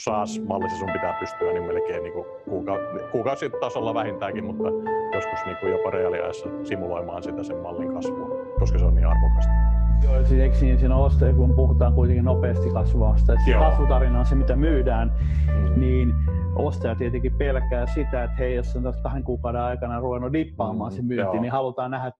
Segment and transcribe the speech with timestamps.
[0.00, 4.68] SaaS-mallissa sun pitää pystyä niin melkein niin kuin kuuka- kuukausitasolla vähintäänkin, mutta
[5.14, 8.28] joskus niin kuin jopa reaaliajassa simuloimaan sitä sen mallin kasvua,
[8.58, 9.52] koska se on niin arvokasta.
[10.04, 14.26] Joo, siis eikö siinä, siinä ostaja, kun puhutaan kuitenkin nopeasti kasvavasta, että se kasvutarina on
[14.26, 15.12] se, mitä myydään,
[15.46, 15.80] mm.
[15.80, 16.14] niin
[16.56, 20.96] ostaja tietenkin pelkää sitä, että hei, jos on tässä kahden kuukauden aikana ruvennut dippaamaan mm,
[20.96, 21.40] se myynti, joo.
[21.40, 22.12] niin halutaan nähdä,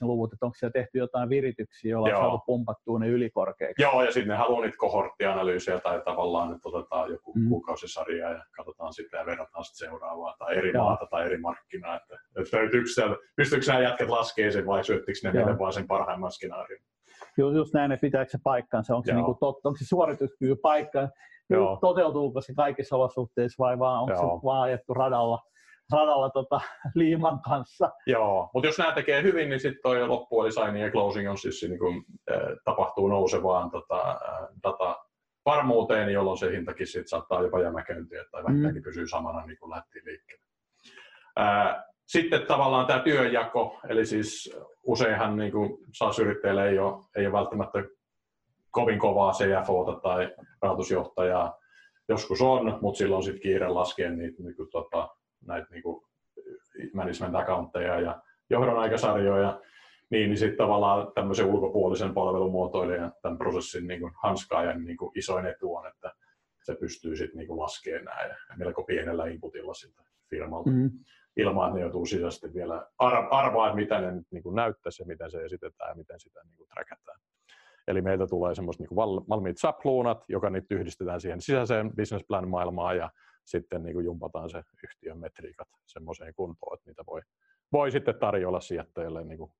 [0.00, 3.82] ne luvut, että onko siellä tehty jotain virityksiä, joilla on saatu pumpattua ne ylikorkeiksi.
[3.82, 7.48] Joo, ja sitten ne haluaa niitä kohorttianalyysejä tai tavallaan, että otetaan joku mm.
[7.48, 10.84] kuukausisarja ja katsotaan sitä ja verrataan sitten seuraavaa tai eri joo.
[10.84, 11.96] maata tai eri markkinaa.
[11.96, 15.86] Että, että löytyykö sieltä, pystyykö nämä jätket laskemaan sen vai syöttikö ne meille vaan sen
[15.86, 16.80] parhaimman skenaarion?
[17.38, 21.08] Just, just näin, että pitääkö se paikkansa, onko se, niinku totta, onko se suorituskyky paikka,
[21.50, 21.78] Joo.
[21.80, 24.38] toteutuuko se kaikissa olosuhteissa vai vaan onko Joo.
[24.38, 25.38] se vaan ajettu radalla,
[25.92, 26.60] radalla tota,
[26.94, 27.90] liiman kanssa.
[28.06, 31.78] Joo, mutta jos nämä tekee hyvin, niin sitten toi loppuelisaini ja closing on siis niin
[31.78, 34.96] kun, äh, tapahtuu nousevaan tota, äh, data
[35.46, 38.84] varmuuteen, jolloin se hintakin sit saattaa jopa jämäkäyntiä tai vähintäänkin mm.
[38.84, 40.44] pysyy samana niin kuin lähti liikkeelle.
[42.06, 47.78] Sitten tavallaan tämä työnjako, eli siis useinhan niin kuin SaaS-yrittäjille ei ole, ei ole välttämättä
[48.70, 51.58] kovin kovaa CFOta tai rahoitusjohtajaa.
[52.08, 55.08] Joskus on, mutta silloin sitten kiire laskea niitä, niin kuin, tota,
[55.46, 56.04] näitä niin kuin
[56.94, 59.60] management accountteja ja johdon aikasarjoja,
[60.10, 65.46] niin, niin sitten tavallaan tämmöisen ulkopuolisen palvelumuotoilijan tämän prosessin niin kuin hanskaajan niin kuin isoin
[65.46, 66.12] etu on, että
[66.62, 70.70] se pystyy sitten niin laskemaan nämä ja melko pienellä inputilla siltä firmalta.
[70.70, 70.90] Mm
[71.36, 72.86] ilman, että ne joutuu sisäisesti vielä
[73.30, 76.56] arvaa, että mitä ne nyt niin näyttäisi ja miten se esitetään ja miten sitä niin
[76.56, 77.20] kuin trackataan.
[77.88, 78.96] Eli meiltä tulee semmoista niin kuin
[79.28, 83.10] valmiit sapluunat, joka nyt yhdistetään siihen sisäiseen business plan maailmaan ja
[83.44, 87.20] sitten niin kuin jumpataan se yhtiön metriikat semmoiseen kuntoon, että niitä voi,
[87.72, 89.52] voi sitten tarjolla sijoittajille niin kuin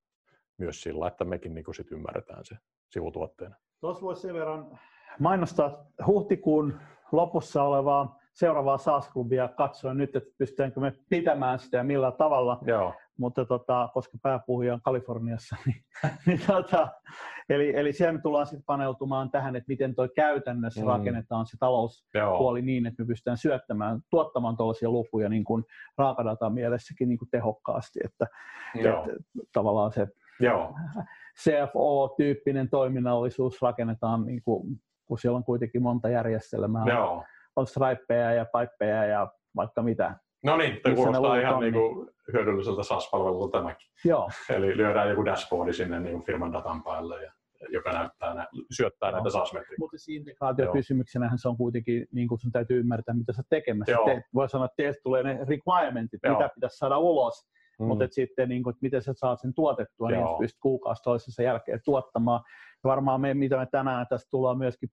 [0.58, 2.56] myös sillä, että mekin niin sit ymmärretään se
[2.90, 3.56] sivutuotteena.
[3.80, 4.78] Tuossa voisi sen verran
[5.20, 6.80] mainostaa huhtikuun
[7.12, 12.58] lopussa olevaa seuraavaa SaaS-klubia katsoin nyt, että pystytäänkö me pitämään sitä ja millä tavalla.
[12.66, 12.94] Joo.
[13.18, 15.84] Mutta tota, koska pääpuhuja on Kaliforniassa, niin,
[16.26, 16.88] niin tota,
[17.48, 20.86] eli, eli siellä me tullaan sitten paneutumaan tähän, että miten tuo käytännössä mm.
[20.86, 22.66] rakennetaan se talouspuoli Joo.
[22.66, 25.64] niin, että me pystytään syöttämään, tuottamaan tuollaisia lukuja niin kuin
[25.98, 28.26] raakadatan mielessäkin niin kuin tehokkaasti, että,
[28.74, 29.22] että
[29.52, 30.06] tavallaan se
[30.40, 30.74] Joo.
[31.40, 36.84] CFO-tyyppinen toiminnallisuus rakennetaan, niin kuin, kun siellä on kuitenkin monta järjestelmää.
[36.86, 37.22] Joo
[37.56, 40.14] on stripeja ja pipeja ja vaikka mitä.
[40.44, 43.88] No niin, tämä kuulostaa ihan niin kuin hyödylliseltä SaaS-palvelulta tämäkin.
[44.04, 44.30] Joo.
[44.50, 47.32] Eli lyödään joku dashboardi sinne niin firman datan päälle, ja,
[47.68, 49.16] joka näyttää, nä, syöttää Joo.
[49.16, 49.78] näitä SaaS-metriikoita.
[49.78, 53.96] Mutta se integraatiokysymyksenähän se on kuitenkin, niin kuin sun täytyy ymmärtää, mitä sä tekemässä.
[54.04, 56.34] Te, voi sanoa, että teistä tulee ne requirementit, Joo.
[56.34, 57.46] mitä pitäisi saada ulos,
[57.78, 57.86] mm.
[57.86, 60.28] mutta sitten, niin kuin, että miten sä saat sen tuotettua, Joo.
[60.28, 62.40] niin pystyt kuukausi toisessa jälkeen tuottamaan.
[62.84, 64.88] Ja varmaan me, mitä me tänään tästä tullaan myöskin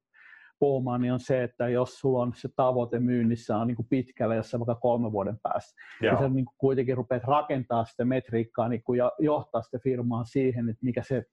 [0.59, 4.35] puhumaan, niin on se, että jos sulla on se tavoite myynnissä on niin kuin pitkällä,
[4.35, 6.13] jos vaikka kolme vuoden päästä, Joo.
[6.13, 10.23] niin sä niin kuin kuitenkin rupeat rakentaa sitä metriikkaa niin kuin ja johtaa sitä firmaa
[10.23, 11.23] siihen, että mikä se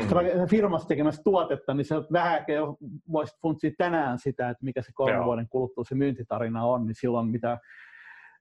[0.00, 0.46] mm.
[0.50, 2.76] firmassa tekemässä tuotetta, niin se vähän jo
[3.12, 5.24] voisit funtsia tänään sitä, että mikä se kolmen Joo.
[5.24, 7.58] vuoden kuluttua se myyntitarina on, niin silloin mitä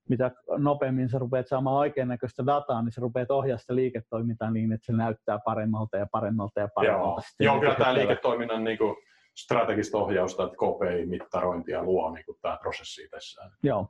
[0.10, 4.74] mitä nopeammin sä rupeat saamaan oikein näköistä dataa, niin sä rupeat ohjaa sitä liiketoimintaa niin,
[4.74, 7.22] että se näyttää paremmalta ja paremmalta ja paremmalta.
[7.40, 8.96] Joo, Joo kyllä tämä liiketoiminnan niin kuin
[9.38, 13.52] strategista ohjausta, että KPI-mittarointia luo niin kuin tämä prosessi tässä.
[13.64, 13.88] Joo.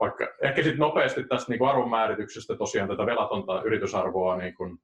[0.00, 4.78] Vaikka, ehkä sitten nopeasti tästä niin arvonmäärityksestä tosiaan tätä velatonta yritysarvoa niin kuin,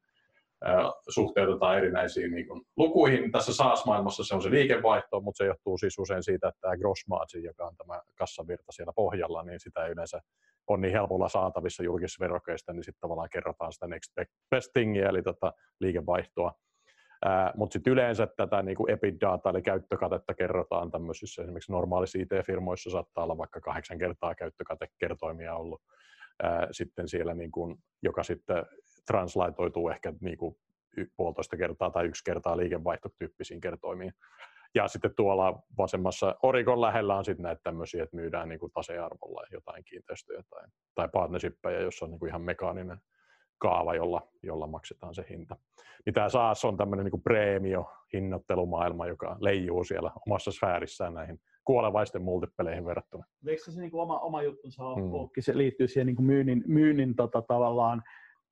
[1.09, 3.33] suhteutetaan erinäisiin niin kuin, lukuihin.
[3.33, 7.09] Tässä SaaS-maailmassa se on se liikevaihto, mutta se johtuu siis usein siitä, että tämä gross
[7.09, 10.21] margin, joka on tämä kassavirta siellä pohjalla, niin sitä ei yleensä
[10.75, 14.13] on niin helpolla saatavissa julkisissa verokeista, niin sitten tavallaan kerrotaan sitä next
[14.51, 16.53] best thingia, eli tota liikevaihtoa.
[17.57, 18.93] Mutta sitten yleensä tätä niin kuin
[19.51, 25.83] eli käyttökatetta kerrotaan tämmöisissä esimerkiksi normaalissa IT-firmoissa saattaa olla vaikka kahdeksan kertaa käyttökatekertoimia ollut
[26.43, 28.67] ää, sitten siellä, niin kuin, joka sitten
[29.07, 30.57] translaitoituu ehkä niin kuin
[31.17, 34.13] puolitoista kertaa tai yksi kertaa liikevaihtotyyppisiin kertoimiin.
[34.75, 39.47] Ja sitten tuolla vasemmassa Orikon lähellä on sitten näitä tämmöisiä, että myydään niin kuin tasearvolla
[39.53, 40.65] jotain kiinteistöjä tai,
[40.95, 42.99] tai partnershippeja, jossa on niin kuin ihan mekaaninen
[43.59, 45.57] kaava, jolla, jolla maksetaan se hinta.
[46.07, 52.85] Niin tämä SaaS on tämmöinen niin preemio-hinnoittelumaailma, joka leijuu siellä omassa sfäärissään näihin kuolevaisten multipeleihin
[52.85, 53.25] verrattuna.
[53.47, 55.29] Eikö se niin kuin oma, oma juttunsa on, hmm.
[55.41, 58.03] se liittyy siihen niin kuin myynnin, myynnin tota, tavallaan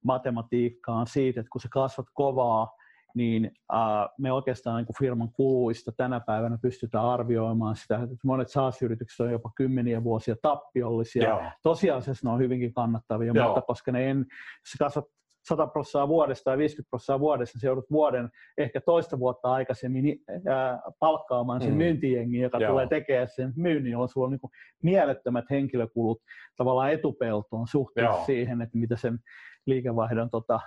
[0.04, 2.68] matematiikkaan siitä, että kun sä kasvat kovaa,
[3.16, 3.80] niin äh,
[4.18, 9.32] me oikeastaan niin kuin firman kuluista tänä päivänä pystytään arvioimaan sitä, että monet SaaS-yritykset on
[9.32, 11.28] jopa kymmeniä vuosia tappiollisia.
[11.28, 11.42] Joo.
[11.62, 13.46] Tosiasiassa ne on hyvinkin kannattavia, Joo.
[13.46, 15.04] mutta koska ne en, jos kasvat
[15.48, 20.18] 100 prosenttia vuodesta tai 50 prosenttia vuodessa, se joudut vuoden, ehkä toista vuotta aikaisemmin
[20.48, 21.76] ää, palkkaamaan sen mm.
[21.76, 22.70] myyntijengi, joka Joo.
[22.70, 24.50] tulee tekemään sen myynnin, jolloin sulla on niin kuin
[24.82, 26.22] mielettömät henkilökulut
[26.56, 28.24] tavallaan etupeltoon suhteessa Joo.
[28.24, 29.18] siihen, että mitä sen
[29.66, 30.60] liikevaihdon tota,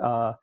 [0.00, 0.34] ää,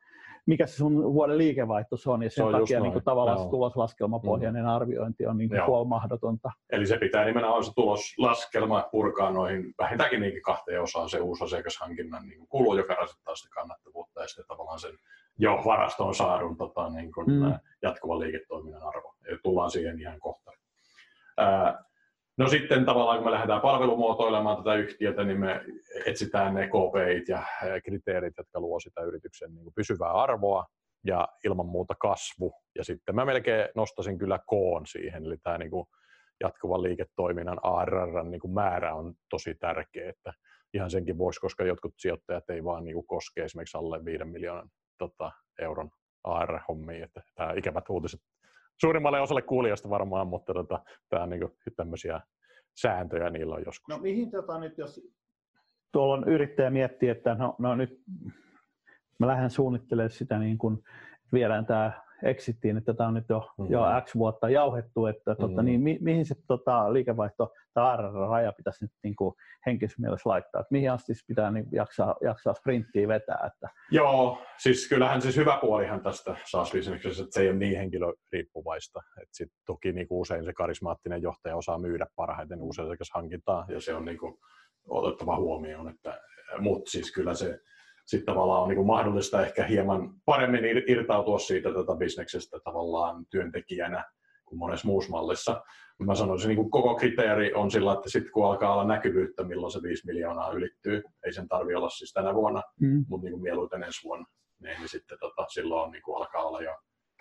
[0.46, 3.44] mikä se sun vuoden liikevaihto on, ja sen se takia niin kuin, tavallaan Joo.
[3.44, 4.68] se tuloslaskelmapohjainen mm.
[4.68, 6.50] arviointi on niin kuin, puol mahdotonta.
[6.70, 12.28] Eli se pitää nimenomaan se tuloslaskelma purkaa noihin vähintäänkin niinkin kahteen osaan se uusi asiakashankinnan
[12.28, 14.94] niin kulu, joka rasittaa sitä kannattavuutta ja sitten tavallaan sen
[15.38, 17.54] jo varastoon saadun tota, niin kuin, mm.
[17.82, 19.14] jatkuvan liiketoiminnan arvo.
[19.30, 20.52] Ja tullaan siihen ihan kohta.
[21.36, 21.84] Ää,
[22.38, 25.64] No sitten tavallaan kun me lähdetään palvelumuotoilemaan tätä yhtiötä, niin me
[26.06, 27.42] etsitään ne KPIt ja
[27.84, 30.66] kriteerit, jotka luo sitä yrityksen niin kuin pysyvää arvoa
[31.06, 32.54] ja ilman muuta kasvu.
[32.78, 35.86] Ja sitten mä melkein nostasin kyllä koon siihen, eli tämä niin kuin
[36.40, 40.32] jatkuvan liiketoiminnan ARR niin kuin määrä on tosi tärkeä, että
[40.74, 44.70] ihan senkin voisi, koska jotkut sijoittajat ei vaan niin kuin koske esimerkiksi alle 5 miljoonan
[44.98, 45.90] tota, euron
[46.24, 48.20] AR-hommiin, että tämä ikävät uutiset
[48.82, 52.20] suurimmalle osalle kuulijasta varmaan, mutta tota, tämä on niin tämmöisiä
[52.80, 53.88] sääntöjä niillä on joskus.
[53.88, 55.00] No mihin tota nyt, jos
[55.92, 58.00] tuolla on yrittäjä miettii, että no, no nyt
[59.18, 60.78] mä lähden suunnittelemaan sitä niin kuin
[61.32, 63.72] viedään tämä exittiin, että tämä on nyt jo, mm-hmm.
[63.72, 65.64] jo X vuotta jauhettu, että tota, mm-hmm.
[65.64, 67.96] niin, mi, mihin se tota, liikevaihto tai
[68.30, 69.34] raja pitäisi nyt niin kuin
[69.66, 73.50] henkisessä mielessä laittaa, että mihin asti pitää niin, jaksaa, jaksaa sprinttiä vetää.
[73.52, 73.68] Että...
[73.90, 79.36] Joo, siis kyllähän siis hyvä puolihan tästä saas että se ei ole niin henkilöriippuvaista, että
[79.36, 82.58] sit toki niin kuin usein se karismaattinen johtaja osaa myydä parhaiten
[83.14, 84.34] hankintaa, ja se on niin kuin
[84.88, 86.20] otettava huomioon, että,
[86.58, 87.60] mutta siis kyllä se
[88.12, 94.04] sitten tavallaan on niin kuin mahdollista ehkä hieman paremmin irtautua siitä tätä bisneksestä tavallaan työntekijänä
[94.44, 95.62] kuin monessa muussa mallissa.
[95.98, 99.72] Mä sanoisin, niin kuin koko kriteeri on sillä, että sitten kun alkaa olla näkyvyyttä, milloin
[99.72, 103.04] se 5 miljoonaa ylittyy, ei sen tarvi olla siis tänä vuonna, mm.
[103.08, 104.26] mutta niin kuin mieluiten ensi vuonna,
[104.62, 106.76] niin, niin sitten tota, silloin niin kuin alkaa olla jo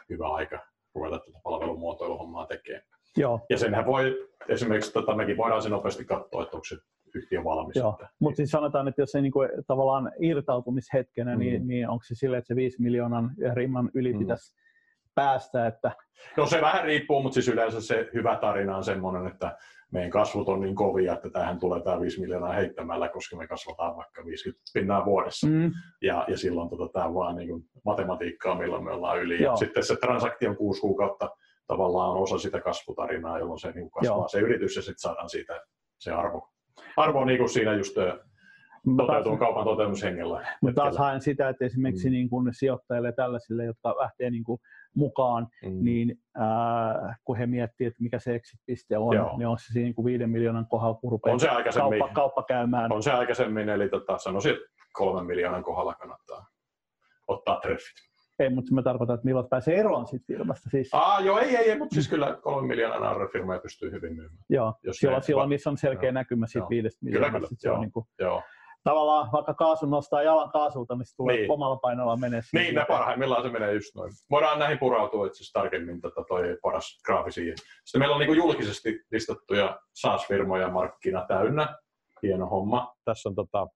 [0.10, 0.60] hyvä aika
[0.96, 2.84] ruveta tätä palvelumuotoiluhommaa tekemään.
[3.18, 3.40] Joo.
[3.50, 6.78] Ja senhän voi, esimerkiksi tota, mekin voidaan sen nopeasti katsoa, että onko se
[7.16, 7.76] yhtiö valmis.
[7.76, 11.68] Joo, mutta siis sanotaan, että jos se niin kuin, tavallaan irtautumishetkenä, niin, mm.
[11.68, 14.20] niin, niin onko se sille, että se 5 miljoonan rimman yli mm.
[14.20, 14.56] pitäisi
[15.16, 15.68] päästä?
[15.68, 15.92] Että...
[16.38, 19.58] No se vähän riippuu, mutta siis yleensä se hyvä tarina on semmoinen, että
[19.92, 23.96] meidän kasvut on niin kovia, että tähän tulee tämä 5 miljoonaa heittämällä, koska me kasvataan
[23.96, 25.48] vaikka 50 pinnaa vuodessa.
[25.48, 25.72] Mm.
[26.02, 29.44] Ja, ja silloin tota, tämä on vaan niin kuin matematiikkaa, milloin me ollaan yli.
[29.44, 31.30] Ja sitten se transaktio on kuusi kuukautta
[31.68, 34.28] tavallaan osa sitä kasvutarinaa, jolloin se niin kasvaa Joo.
[34.28, 35.62] se yritys ja sitten saadaan siitä
[36.00, 36.50] se arvo
[36.98, 37.96] arvo niin kuin siinä just
[38.98, 40.48] toteutuu kaupan toteutushengellä.
[40.62, 42.12] Mutta taas haen sitä, että esimerkiksi mm.
[42.12, 44.60] niin kuin sijoittajille tällaisille, jotka lähtee niin kuin
[44.96, 45.84] mukaan, mm.
[45.84, 49.38] niin äh, kun he miettii, että mikä se exit-piste on, Joo.
[49.38, 52.16] niin on se siinä niin kuin viiden miljoonan kohdalla, kun rupeaa on se aikaisemmin, kauppa,
[52.16, 52.92] kauppa käymään.
[52.92, 56.46] On se aikaisemmin, eli tota, sanoisin, että kolmen miljoonan kohdalla kannattaa
[57.28, 58.11] ottaa treffit.
[58.42, 60.70] Ei, mutta mä tarkoitan, että milloin pääsee eroon siitä firmasta.
[60.70, 60.90] Siis...
[60.94, 64.44] Aa, joo, ei, ei, ei mutta siis kyllä kolme miljoonan arvo firmoja pystyy hyvin myymään.
[64.50, 66.14] Joo, jos silloin, silloin missä on selkeä joo.
[66.14, 67.32] näkymä siitä viidestä miljoonasta.
[67.32, 67.60] Kyllä, kyllä.
[67.60, 67.76] Se joo.
[67.76, 68.44] On niin kuin, joo.
[68.84, 71.52] Tavallaan vaikka kaasu nostaa jalan kaasulta, niin se tulee niin.
[71.52, 72.42] omalla painolla menee.
[72.54, 74.12] Niin, ne parhaimmillaan se menee just noin.
[74.32, 77.58] Voidaan näihin purautua itse asiassa tarkemmin tätä toi paras graafi siihen.
[77.58, 81.76] Sitten meillä on niin julkisesti listattuja SaaS-firmoja markkina täynnä.
[82.24, 82.96] Hieno homma.
[83.06, 83.68] Tässä on, tota,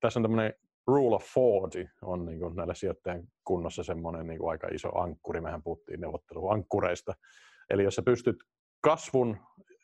[0.00, 0.54] tässä on tämmöinen
[0.88, 5.40] rule of 40 on niin kuin näillä sijoittajien kunnossa semmoinen niin kuin aika iso ankkuri.
[5.40, 7.14] Mehän puhuttiin neuvotteluankkureista.
[7.70, 8.36] Eli jos sä pystyt
[8.80, 9.36] kasvun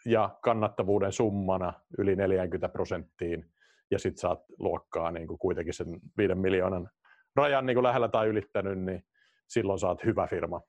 [0.07, 3.45] ja kannattavuuden summana yli 40 prosenttiin
[3.91, 6.91] ja sit saat luokkaa niin kuin kuitenkin sen 5 miljoonan
[7.37, 9.03] rajan niin kuin lähellä tai ylittänyt, niin
[9.49, 10.61] silloin saat hyvä firma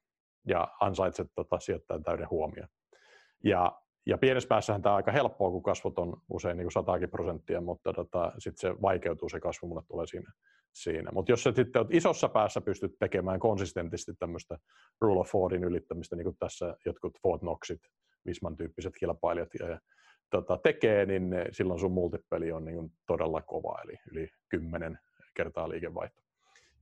[0.48, 2.70] ja ansaitset tota, sijoittajan täyden huomioon.
[3.44, 7.62] Ja ja pienessä päässähän tämä on aika helppoa, kun kasvut on usein niin kuin prosenttia,
[7.62, 10.32] mutta tota, sitten se vaikeutuu se kasvu, mulle tulee siinä.
[10.74, 11.12] siinä.
[11.12, 14.58] Mutta jos sä sitten olet isossa päässä pystyt tekemään konsistentisti tämmöistä
[15.02, 17.82] rule of Fordin ylittämistä, niin kuin tässä jotkut Ford Knoxit,
[18.26, 19.80] Visman tyyppiset kilpailijat ja, ja
[20.30, 25.00] tota, tekee, niin silloin sun multipeli on niin todella kova, eli yli 10
[25.34, 26.22] kertaa liikevaihto.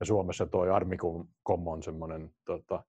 [0.00, 2.84] Ja Suomessa toi Armicom on semmoinen tota,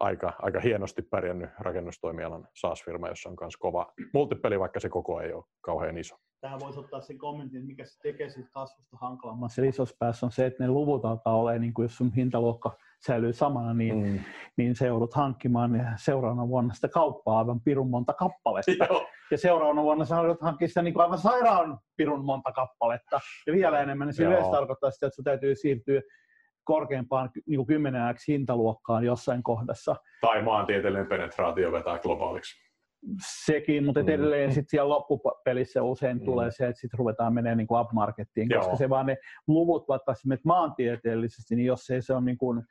[0.00, 5.32] aika, aika hienosti pärjännyt rakennustoimialan SaaS-firma, jossa on myös kova multipeli, vaikka se koko ei
[5.32, 6.16] ole kauhean iso.
[6.40, 9.68] Tähän voisi ottaa sen kommentin, mikä se tekee siitä kasvusta hankalammaksi.
[9.68, 12.76] isossa päässä on se, että ne luvut alkaa olla, niin kuin jos sun hintaluokka
[13.06, 14.18] säilyy samana, niin, mm.
[14.56, 18.84] niin se joudut hankkimaan seuraavana vuonna sitä kauppaa aivan pirun monta kappaletta.
[18.90, 19.06] Joo.
[19.30, 23.20] Ja seuraavana vuonna sä joudut hankkia sitä niin kuin aivan sairaan pirun monta kappaletta.
[23.46, 26.00] Ja vielä enemmän, niin se yleensä tarkoittaa sitä, että sun täytyy siirtyä
[26.64, 29.96] korkeampaan niin 10x hintaluokkaan jossain kohdassa.
[30.20, 32.70] Tai maantieteellinen penetraatio vetää globaaliksi.
[33.44, 34.08] sekin, mutta mm.
[34.08, 36.24] edelleen sitten siellä loppupelissä usein mm.
[36.24, 38.60] tulee se, että sitten ruvetaan menemään niin kuin upmarkettiin, Joo.
[38.60, 42.62] koska se vaan ne luvut, vaikka esimerkiksi maantieteellisesti, niin jos ei se on niin kuin,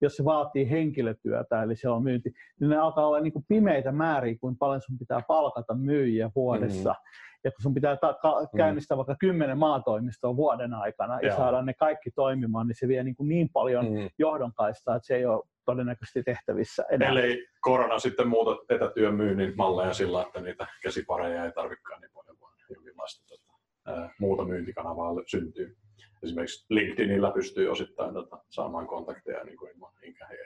[0.00, 3.92] jos se vaatii henkilötyötä, eli se on myynti, niin ne alkaa olla niin kuin pimeitä
[3.92, 6.90] määriä, kuin paljon sun pitää palkata myyjiä vuodessa.
[6.90, 6.96] Mm.
[7.44, 8.56] Ja kun sun pitää ta- ka- mm.
[8.56, 8.98] käynnistää mm.
[8.98, 13.28] vaikka kymmenen maatoimistoa vuoden aikana ja saada ne kaikki toimimaan, niin se vie niin, kuin
[13.28, 14.10] niin paljon mm.
[14.18, 17.08] johdonkaistaa, että se ei ole todennäköisesti tehtävissä enää.
[17.08, 22.36] Eli korona sitten muuta etätyön myynnin malleja sillä, että niitä käsipareja ei tarvikaan niin paljon,
[22.40, 23.52] vaan jonkinlaista tota,
[23.86, 25.76] ää, muuta myyntikanavaa syntyy.
[26.22, 29.92] Esimerkiksi LinkedInillä pystyy osittain tota, saamaan kontakteja niin kuin ilman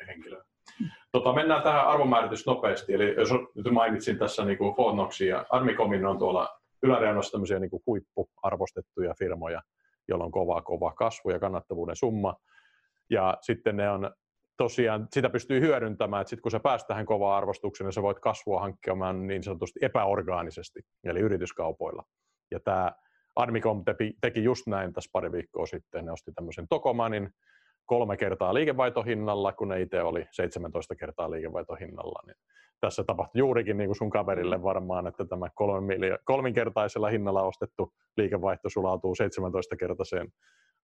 [0.07, 0.45] henkilöä.
[1.13, 2.95] Tota, mennään tähän arvonmääritys nopeasti.
[2.95, 4.75] Eli jos nyt mainitsin tässä niin kuin
[5.29, 9.63] ja Armicomin on tuolla yläreunassa tämmöisiä niin kuin huippuarvostettuja firmoja,
[10.09, 12.37] joilla on kova, kova kasvu ja kannattavuuden summa.
[13.11, 14.11] Ja sitten ne on
[14.57, 18.21] tosiaan sitä pystyy hyödyntämään, että sitten kun sä pääst tähän kovaan arvostukseen, niin sä voit
[18.21, 22.05] kasvua hankkimaan niin sanotusti epäorgaanisesti, eli yrityskaupoilla.
[22.51, 22.93] Ja tämä
[23.37, 23.85] Admicom
[24.21, 27.31] teki just näin tässä pari viikkoa sitten, ne osti tämmöisen Tokomanin
[27.93, 32.37] kolme kertaa liikevaihtohinnalla, kun ne itse oli 17 kertaa liikevaihtohinnalla, niin
[32.81, 35.47] tässä tapahtui juurikin niin kuin sun kaverille varmaan, että tämä
[36.25, 40.33] kolminkertaisella hinnalla ostettu liikevaihto sulautuu 17-kertaiseen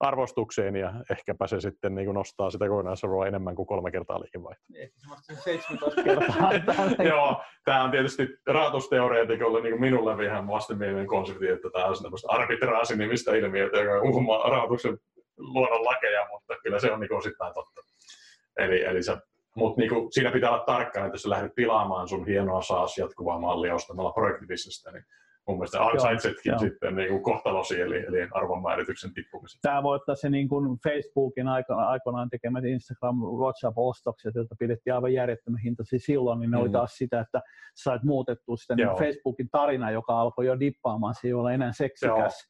[0.00, 4.76] arvostukseen ja ehkäpä se sitten niin nostaa sitä kokonaisarvoa enemmän kuin kolme kertaa liikevaihtoa.
[4.76, 6.50] Ehkä se 17 kertaa.
[7.12, 13.34] Joo, tämä on tietysti rahoitusteoreetikolle niin minulle ihan vastenmielinen konsepti, että tämä on tämmöistä arbitraasi-nimistä
[13.36, 14.98] ilmiötä, joka uhmaa rahoituksen
[15.38, 17.80] luonnon lakeja, mutta kyllä se on niin osittain totta.
[18.58, 19.20] Eli, eli sä,
[19.56, 22.98] mutta niin kuin, siinä pitää olla tarkkana, että jos sä lähdet pilaamaan sun hienoa saas
[22.98, 25.04] jatkuvaa mallia ostamalla projektibisnestä, niin
[25.48, 29.60] mun mielestä ansaitsetkin Joo, sitten niin kuin kohtalosi, eli, eli arvonmäärityksen tippumisen.
[29.62, 35.12] Tämä voi ottaa se niin kuin Facebookin aikana, aikoinaan tekemät Instagram WhatsApp-ostokset, joita pidettiin aivan
[35.12, 36.62] järjettömän hintaisia silloin, niin ne mm.
[36.62, 37.40] oli taas sitä, että
[37.74, 42.48] sait muutettua sitä niin Facebookin tarina, joka alkoi jo dippaamaan, se ei ole enää seksikäs.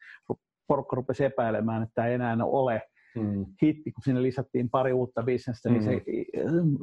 [0.68, 2.82] Porukka rupesi epäilemään, että ei enää ole
[3.16, 3.46] mm.
[3.62, 5.90] hitti, kun sinne lisättiin pari uutta bisnestä, niin mm.
[5.90, 6.02] se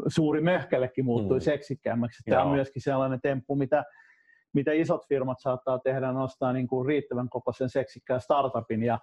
[0.08, 1.42] suuri möhkällekin muuttui mm.
[1.42, 2.24] seksikkäämmäksi.
[2.30, 3.84] Tämä on myöskin sellainen temppu, mitä
[4.56, 9.00] mitä isot firmat saattaa tehdä, nostaa niin kuin riittävän kokoisen seksikkään startupin ja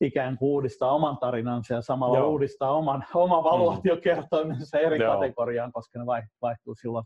[0.00, 2.30] ikään kuin uudistaa oman tarinansa ja samalla Joo.
[2.30, 5.14] uudistaa oman, oman valuaatiokertoimensa eri Joo.
[5.14, 6.06] kategoriaan, koska ne
[6.42, 7.04] vaihtuu silloin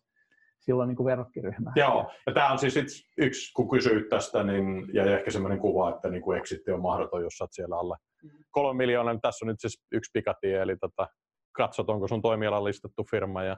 [0.64, 1.72] silloin niin kuin verrokkiryhmä.
[1.76, 6.10] Joo, ja tämä on siis yksi, kun kysyit tästä, niin, ja ehkä semmoinen kuva, että
[6.10, 8.44] niin kuin exitti on mahdoton, jos olet siellä alle mm-hmm.
[8.50, 11.08] kolme miljoonaa, niin tässä on nyt siis yksi pikatie, eli tota,
[11.52, 13.56] katsot, onko sun toimialan listattu firma ja,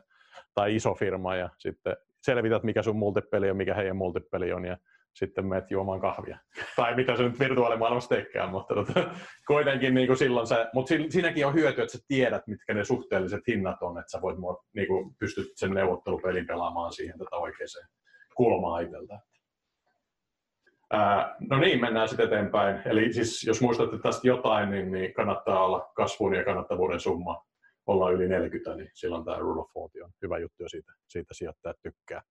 [0.55, 4.77] tai iso firma, ja sitten selvität, mikä sun multipeli on, mikä heidän multipeli on, ja
[5.17, 6.39] sitten menet juomaan kahvia.
[6.77, 9.11] tai mitä se nyt virtuaalimaailmassa tekee, mutta tota,
[9.47, 13.41] kuitenkin niin kuin silloin se, mutta siinäkin on hyöty, että sä tiedät, mitkä ne suhteelliset
[13.49, 14.37] hinnat on, että sä voit
[14.75, 17.89] niin kuin, pystyt sen neuvottelupelin pelaamaan siihen tätä oikeaan
[18.37, 19.19] kulmaa itseltä.
[21.51, 22.83] No niin, mennään sitten eteenpäin.
[22.85, 27.47] Eli siis jos muistatte tästä jotain, niin, niin kannattaa olla kasvun ja kannattavuuden summa
[27.87, 31.35] olla yli 40, niin silloin tämä rule of 40 on hyvä juttu ja siitä, siitä
[31.35, 32.23] sijoittajat tykkää.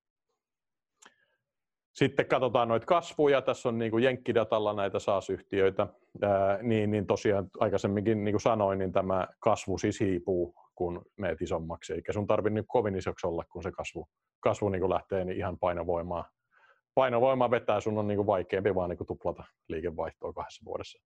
[1.96, 3.42] Sitten katsotaan noita kasvuja.
[3.42, 5.88] Tässä on niin kuin Jenkkidatalla näitä SaaS-yhtiöitä.
[6.22, 11.42] Ää, niin, niin tosiaan aikaisemminkin niin kuin sanoin, niin tämä kasvu siis hiipuu, kun meet
[11.42, 11.94] isommaksi.
[11.94, 14.08] Eikä sun tarvitse niin kovin isoksi olla, kun se kasvu,
[14.40, 16.30] kasvu niin kuin lähtee niin ihan painovoimaa.
[16.96, 21.00] Painovoimaa vetää, sun on niin kuin vaikeampi vaan niin kuin tuplata liikevaihtoa kahdessa vuodessa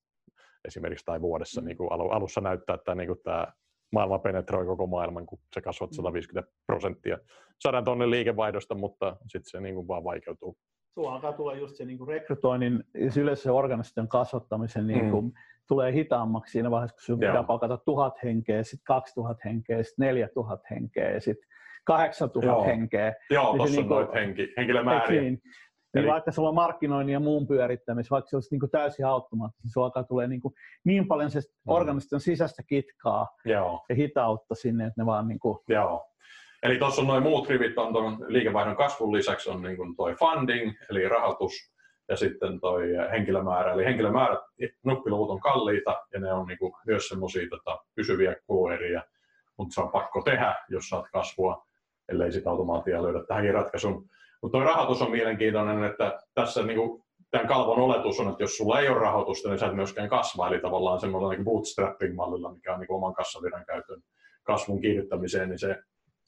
[0.67, 1.62] esimerkiksi tai vuodessa.
[1.62, 1.67] Mm.
[1.67, 3.48] Niin kuin alussa näyttää, että niin kuin tämä
[3.91, 7.17] maailma penetroi koko maailman, kun se kasvat 150 prosenttia
[7.60, 10.58] sadan tonnin liikevaihdosta, mutta sitten se niin kuin vaan vaikeutuu.
[11.00, 12.84] Sulla alkaa tulla just se niin rekrytoinnin,
[13.18, 15.32] yleensä se organisaation kasvattamisen niin kuin, mm.
[15.68, 20.68] tulee hitaammaksi siinä vaiheessa, kun sinun pitää palkata tuhat henkeä, sitten 2000 henkeä, sitten 4000
[20.72, 21.50] henkeä, sitten
[21.86, 22.65] 8000 Joo.
[22.65, 23.13] henkeä.
[23.29, 25.22] Joo, tuossa on noita henki, henkilömääriä.
[25.22, 26.08] Niin, niin Eli...
[26.08, 29.72] vaikka sulla on markkinoinnin ja muun pyörittämis, vaikka se olisi niin kuin täysin automaattisesti, niin
[29.72, 30.53] sulla alkaa tulee niin, kuin
[30.84, 31.46] niin paljon se mm.
[31.65, 33.86] organisation sisäistä kitkaa Joo.
[33.89, 35.58] ja hitautta sinne, että ne vaan niin kuin...
[35.68, 36.06] Joo.
[36.63, 40.16] Eli tuossa on noin muut rivit on tuon liikevaihdon kasvun lisäksi on niin kuin toi
[40.16, 41.54] funding, eli rahoitus,
[42.10, 43.74] ja sitten toi henkilömäärä.
[43.74, 44.39] Eli henkilömäärät,
[44.84, 49.04] nuppiluvut on kalliita, ja ne on niin kuin myös semmoisia tota, pysyviä kulueriä,
[49.58, 51.66] mutta se on pakko tehdä, jos saat kasvua,
[52.10, 54.10] ellei sitä automaatia löydä tähänkin ratkaisun.
[54.42, 58.58] Mutta tuo rahoitus on mielenkiintoinen, että tässä niin kuin, tämän kalvon oletus on, että jos
[58.58, 60.48] sulla ei ole rahoitusta, niin sä et myöskään kasva.
[60.48, 64.01] Eli tavallaan semmoinen niin bootstrapping-mallilla, mikä on niin oman kassavirran käytön
[64.44, 65.75] kasvun kiihdyttämiseen, niin se,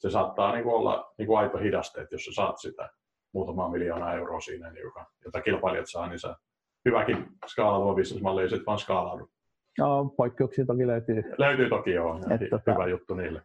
[0.02, 2.90] se saattaa niin kuin olla niin kuin aito hidaste, että jos sä saat sitä
[3.34, 6.36] muutamaa miljoonaa euroa siinä, niin joka, jota kilpailijat saa, niin sä
[6.84, 9.30] hyväkin skaalautuva bisnesmalli ei sitten vaan skaalaudu.
[9.78, 11.22] Joo, poikkeuksia toki löytyy.
[11.38, 13.42] Löytyy toki joo, että, hyvä juttu niille.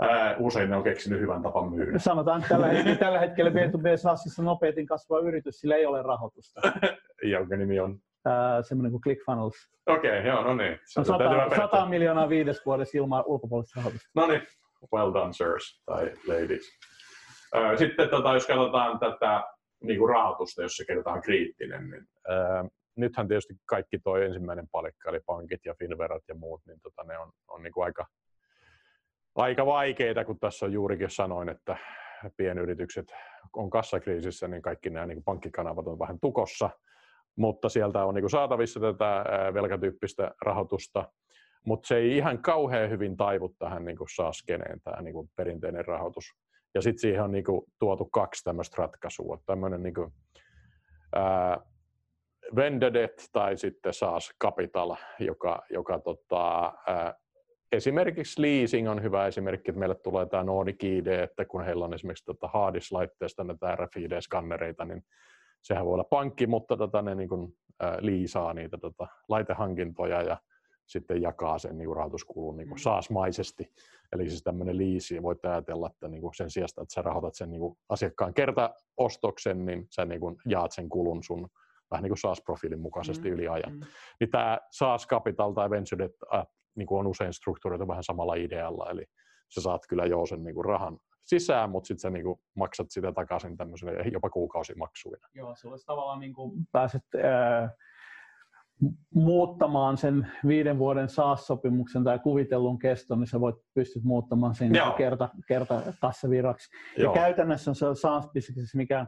[0.00, 1.98] Ää, usein ne on keksinyt hyvän tapan myydä.
[2.08, 6.60] Sanotaan, että tällä hetkellä, tällä hetkellä B2B SaaSissa nopeiten kasvava yritys, sillä ei ole rahoitusta.
[7.32, 7.98] Jonka nimi on?
[8.24, 9.54] Ää, semmoinen kuin ClickFunnels.
[9.86, 10.78] Okei, okay, joo, no niin.
[10.84, 11.24] Se 100,
[11.56, 14.10] 100 miljoonaa viides vuodessa ilman ulkopuolista rahoitusta.
[14.14, 14.42] No niin,
[14.94, 16.70] well done sirs tai ladies.
[17.78, 19.42] Sitten tota, jos katsotaan tätä
[19.82, 22.64] niin kuin rahoitusta, jos se kerrotaan kriittinen, niin ää,
[22.96, 27.18] nythän tietysti kaikki tuo ensimmäinen palikka, eli pankit ja Finverat ja muut, niin tota, ne
[27.18, 28.06] on, on niin kuin aika,
[29.34, 31.76] aika vaikeita, kun tässä on juurikin sanoin, että
[32.36, 33.06] pienyritykset
[33.52, 36.70] on kassakriisissä, niin kaikki nämä niin kuin pankkikanavat on vähän tukossa,
[37.36, 39.24] mutta sieltä on niin kuin saatavissa tätä
[39.54, 41.12] velkatyyppistä rahoitusta,
[41.66, 46.24] mutta se ei ihan kauhean hyvin taivu tähän niin SaaS-keneen, tämä niin perinteinen rahoitus.
[46.74, 49.38] Ja sitten siihen on niin kuin tuotu kaksi tämmöistä ratkaisua.
[49.46, 49.94] Tämmöinen niin
[52.56, 57.14] Vendedet tai sitten SaaS Capital, joka, joka tota, ää,
[57.72, 61.94] esimerkiksi leasing on hyvä esimerkki, että meille tulee tämä Nordic ID, että kun heillä on
[61.94, 65.04] esimerkiksi tota Hardis-laitteesta näitä RFID-skannereita, niin
[65.62, 70.36] sehän voi olla pankki, mutta tota, ne niin kuin, ää, liisaa niitä tota, laitehankintoja ja
[70.92, 73.72] sitten jakaa sen niin rahoituskulun niin saasmaisesti.
[74.12, 77.50] Eli siis tämmöinen liisi, voit ajatella, että niin kuin sen sijasta, että sä rahoitat sen
[77.50, 81.48] niin kuin asiakkaan kertaostoksen, niin sä niin kuin jaat sen kulun sun
[81.90, 83.34] vähän niin kuin SaaS-profiilin mukaisesti mm.
[83.34, 83.72] yli ajan.
[83.72, 83.80] Mm.
[84.20, 86.16] Niin tämä SaaS Capital tai Venture Debt
[86.74, 89.04] niin kuin on usein strukturoitu vähän samalla idealla, eli
[89.54, 92.86] sä saat kyllä jo sen niin kuin rahan sisään, mutta sitten sä niin kuin maksat
[92.90, 95.28] sitä takaisin tämmöisenä jopa kuukausimaksuina.
[95.34, 97.74] Joo, se olisi tavallaan niin kuin pääset ää,
[99.14, 104.92] muuttamaan sen viiden vuoden SaaS-sopimuksen tai kuvitellun keston, niin sä voit pystyt muuttamaan sen Joo.
[104.92, 106.70] kerta, kerta kassaviraksi.
[106.98, 108.30] Ja käytännössä on se saas
[108.74, 109.06] mikä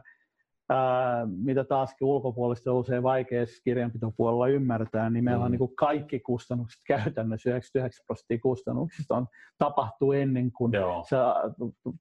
[0.69, 5.45] ää, mitä taaskin ulkopuolista on usein vaikea kirjanpitopuolella ymmärtää, niin meillä mm.
[5.45, 10.71] on niin kuin kaikki kustannukset käytännössä, 99 prosenttia kustannuksista on, tapahtuu ennen kuin
[11.09, 11.15] se,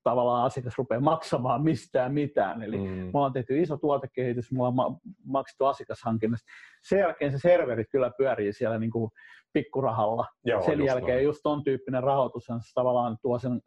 [0.03, 2.63] tavallaan asiakas rupeaa maksamaan mistään mitään.
[2.63, 2.85] Eli mm.
[2.85, 6.47] me ollaan tehty iso tuotekehitys, me ollaan ma- maksettu asiakashankinnasta.
[6.83, 9.11] Sen jälkeen se serverit kyllä pyörii siellä niin kuin
[9.53, 10.27] pikkurahalla.
[10.45, 11.25] Joo, Sen just jälkeen on.
[11.25, 13.61] just ton tyyppinen rahoitus on tavallaan tuo sen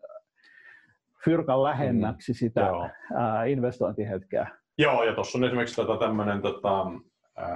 [1.25, 2.35] fyrkan lähemmäksi mm.
[2.35, 2.69] sitä
[3.15, 4.47] ää, investointihetkeä.
[4.77, 6.85] Joo, ja tuossa on esimerkiksi tota tämmöinen tota,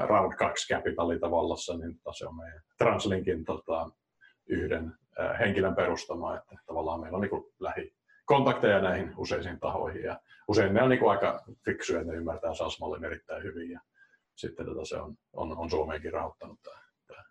[0.08, 3.90] Round 2 Capitali tavallassa, niin tota, se on meidän Translinkin tota,
[4.48, 7.94] yhden äh, henkilön perustama, että tavallaan meillä on niin lähi
[8.26, 13.44] kontakteja näihin useisiin tahoihin, ja usein ne on niin aika fiksuja, ne ymmärtää SaaS-mallin erittäin
[13.44, 13.80] hyvin, ja
[14.36, 17.24] sitten tota, se on, on, on Suomeenkin rahoittanut tämä, tämä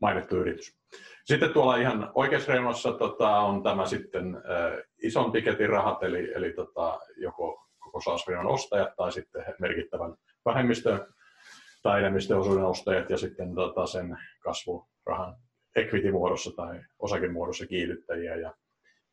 [0.00, 0.76] mainittu yritys.
[1.24, 6.52] Sitten tuolla ihan oikeassa reunassa tota, on tämä sitten äh, ison tiketin rahat, eli, eli
[6.52, 7.65] tota, joko
[7.96, 11.06] koko SaaS-firman ostajat tai sitten merkittävän vähemmistön
[11.82, 15.36] tai enemmistöosuuden ostajat ja sitten tota, sen kasvurahan
[15.76, 18.36] equity-muodossa tai osakemuodossa kiihdyttäjiä.
[18.36, 18.54] Ja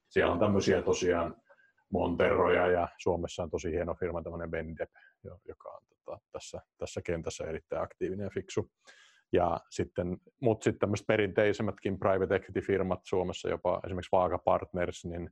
[0.10, 1.36] siellä on tämmöisiä tosiaan
[1.92, 4.90] Monterroja ja Suomessa on tosi hieno firma tämmöinen Bendep,
[5.48, 8.72] joka on tota, tässä, tässä kentässä erittäin aktiivinen ja fiksu.
[9.34, 15.30] Ja sitten, mutta sitten tämmöiset perinteisemmätkin private equity-firmat Suomessa, jopa esimerkiksi Vaaka Partners, niin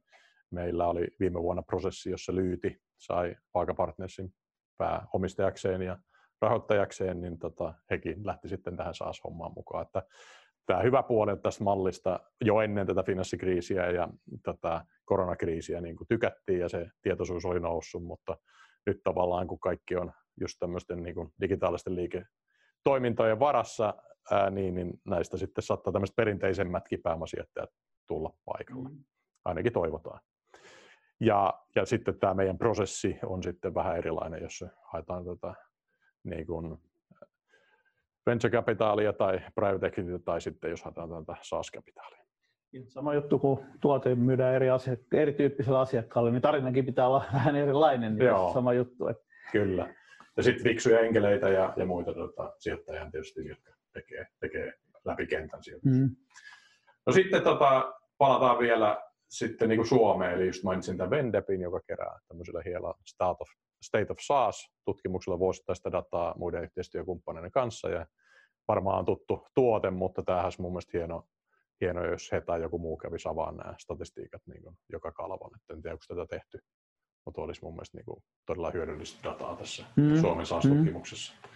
[0.51, 4.33] meillä oli viime vuonna prosessi, jossa Lyyti sai Vaaka-partnersin
[4.77, 5.97] pääomistajakseen ja
[6.41, 9.85] rahoittajakseen, niin tota, hekin lähti sitten tähän SaaS-hommaan mukaan.
[9.85, 10.03] Että
[10.65, 14.09] tämä hyvä puoli tästä mallista jo ennen tätä finanssikriisiä ja
[14.43, 18.37] tätä koronakriisiä niin kuin tykättiin ja se tietoisuus oli noussut, mutta
[18.85, 20.11] nyt tavallaan kun kaikki on
[20.41, 23.93] just tämmöisten niin kuin digitaalisten liiketoimintojen varassa,
[24.31, 27.69] ää, niin, niin näistä sitten saattaa tämmöiset perinteisemmätkin pääomasijoittajat
[28.07, 28.89] tulla paikalle.
[28.89, 29.03] Mm.
[29.45, 30.19] Ainakin toivotaan.
[31.21, 35.53] Ja, ja sitten tämä meidän prosessi on sitten vähän erilainen, jos haetaan tätä
[36.23, 36.77] niin kuin
[38.25, 42.21] venture capitalia tai private equity tai sitten jos haetaan tätä SaaS capitalia.
[42.87, 48.15] Sama juttu, kun tuote myydään eri asiak- erityyppiselle asiakkaalle, niin tarinankin pitää olla vähän erilainen.
[48.15, 49.07] Niin Joo, sama juttu.
[49.07, 49.23] Että...
[49.51, 49.93] Kyllä.
[50.37, 54.73] Ja sitten fiksuja enkeleitä ja, ja muita tota, sijoittajia tietysti, jotka tekee, tekee
[55.05, 56.01] läpi kentän sijoituksia.
[56.01, 56.15] Mm.
[57.05, 61.79] No sitten tota, palataan vielä sitten niin kuin Suomeen, eli just mainitsin tämän Vendepin, joka
[61.87, 63.47] kerää tämmöisellä hienolla State of,
[63.83, 68.05] State of SaaS-tutkimuksella vuosittaista dataa muiden yhteistyökumppaneiden kanssa, ja
[68.67, 71.27] varmaan on tuttu tuote, mutta tämähän olisi mun mielestä hieno,
[71.81, 75.73] hieno jos he tai joku muu kävisi avaan nämä statistiikat niin kuin joka kalvon, että
[75.73, 76.59] en tiedä, onko tätä tehty,
[77.25, 80.21] mutta olisi mun mielestä niin kuin todella hyödyllistä dataa tässä mm.
[80.21, 81.33] Suomen SaaS-tutkimuksessa.
[81.33, 81.49] Mm.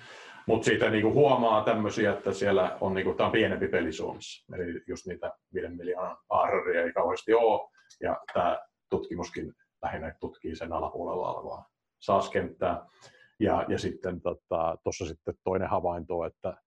[0.47, 4.55] Mutta siitä niinku huomaa tämmöisiä, että siellä on, niinku, tämä on pienempi peli Suomessa.
[4.55, 7.69] Eli just niitä 5 miljoonan aararia ei kauheasti ole.
[8.01, 9.53] Ja tämä tutkimuskin
[9.83, 12.85] lähinnä tutkii sen alapuolella olevaa SaaS-kenttää.
[13.39, 16.57] Ja, ja sitten tuossa tota, sitten toinen havainto, että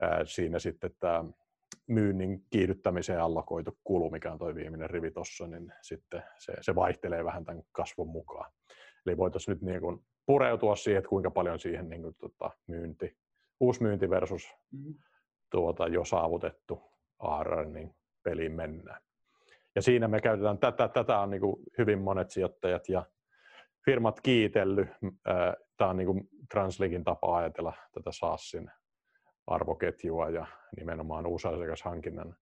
[0.00, 1.24] ää, siinä sitten tämä
[1.86, 7.24] myynnin kiihdyttämiseen allokoitu kulu, mikä on tuo viimeinen rivi tuossa, niin sitten se, se vaihtelee
[7.24, 8.52] vähän tämän kasvun mukaan.
[9.06, 13.16] Eli voitaisiin nyt niin kuin pureutua siihen, että kuinka paljon siihen niin kuin, tota, myynti,
[13.60, 14.94] uusi myynti versus mm-hmm.
[15.50, 16.82] tuota, jo saavutettu
[17.18, 19.02] ARR, niin peliin mennään.
[19.74, 23.04] Ja siinä me käytetään tätä, tätä on niin kuin hyvin monet sijoittajat ja
[23.84, 24.88] firmat kiitellyt.
[25.76, 28.70] Tämä on niin kuin Transligin tapa ajatella tätä SaaSin
[29.46, 32.36] arvoketjua ja nimenomaan uusasiakashankinnan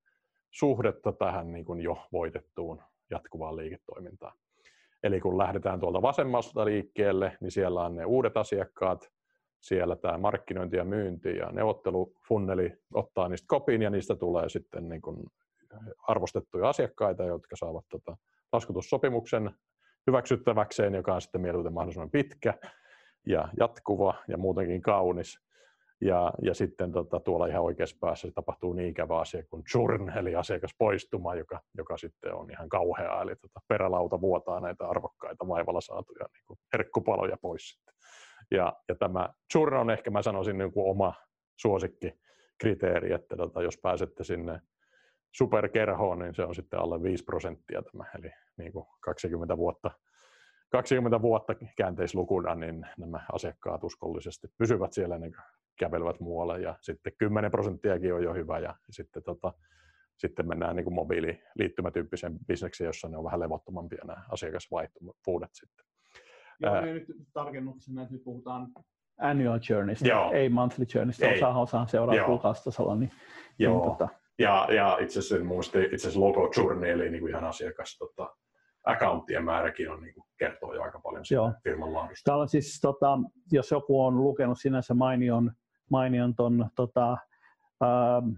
[0.51, 4.37] suhdetta tähän niin kuin jo voitettuun jatkuvaan liiketoimintaan.
[5.03, 9.11] Eli kun lähdetään tuolta vasemmasta liikkeelle, niin siellä on ne uudet asiakkaat,
[9.61, 15.03] siellä tämä markkinointi ja myynti ja neuvottelufunneli ottaa niistä kopin ja niistä tulee sitten niin
[15.03, 15.27] kuin
[16.09, 18.17] arvostettuja asiakkaita, jotka saavat tota
[18.53, 19.51] laskutussopimuksen
[20.07, 22.55] hyväksyttäväkseen, joka on sitten mieluiten mahdollisimman pitkä
[23.27, 25.48] ja jatkuva ja muutenkin kaunis.
[26.01, 30.19] Ja, ja sitten tota, tuolla ihan oikeassa päässä se tapahtuu niin ikävä asia kuin churn,
[30.19, 33.23] eli asiakaspoistuma, joka, joka sitten on ihan kauhea.
[33.23, 37.69] Eli tota, perälauta vuotaa näitä arvokkaita vaivalla saatuja niin kuin herkkupaloja pois.
[37.69, 37.95] Sitten.
[38.51, 41.15] Ja, ja tämä churn on ehkä, mä sanoisin, niin kuin oma
[41.57, 44.61] suosikkikriteeri, että tota, jos pääsette sinne
[45.37, 49.91] superkerhoon, niin se on sitten alle 5 prosenttia tämä, eli niin kuin 20 vuotta
[50.71, 55.33] 20 vuotta käänteislukuna, niin nämä asiakkaat uskollisesti pysyvät siellä niin
[55.79, 59.53] kävelevät muualle ja sitten 10 prosenttiakin on jo hyvä ja sitten, tota,
[60.17, 65.87] sitten mennään niin kuin mobiililiittymätyyppiseen bisnekseen, jossa ne on vähän levottomampia nämä asiakasvaihtuvuudet sitten.
[66.61, 68.69] Joo, Ää, nyt tarkennuksena, että nyt puhutaan
[69.21, 70.33] annual journeysta, Joo.
[70.33, 71.37] ei monthly journeysta, ei.
[71.37, 72.97] osa osaa seuraa kuukausitasolla.
[72.97, 73.11] Niin,
[73.59, 73.79] Joo.
[73.79, 74.09] Niin, tota...
[74.39, 78.35] ja, ja itse asiassa muisti, itse asiassa logo journey, eli niin kuin ihan asiakas tota,
[78.85, 82.31] accounttien määräkin on, niin kuin, kertoo jo aika paljon siitä firman laadusta.
[82.31, 83.19] Täällä siis, tota,
[83.53, 85.53] jos joku on lukenut sinänsä mainion
[85.91, 87.17] mainion ton, tota,
[87.83, 88.31] ähm,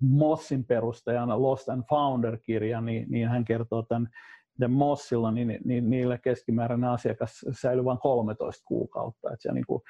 [0.00, 4.08] Mossin perustajan Lost and Founder-kirjan, niin, niin hän kertoo tämän,
[4.56, 9.32] että Mossilla niin, niin niillä keskimääräinen asiakas säilyy vain 13 kuukautta.
[9.32, 9.82] Että, niin kuin,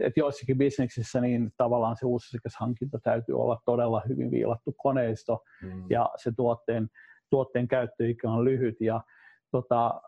[0.00, 5.84] että joissakin bisneksissä niin tavallaan se uusi asiakashankinta täytyy olla todella hyvin viilattu koneisto mm.
[5.90, 6.88] ja se tuotteen,
[7.30, 9.00] tuotteen käyttöikä on lyhyt ja
[9.50, 10.00] tota,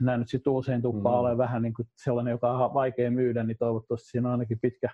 [0.00, 1.18] nämä nyt sitten usein tuppaa mm.
[1.18, 4.88] olemaan vähän niin kuin sellainen, joka on vaikea myydä, niin toivottavasti siinä on ainakin pitkä,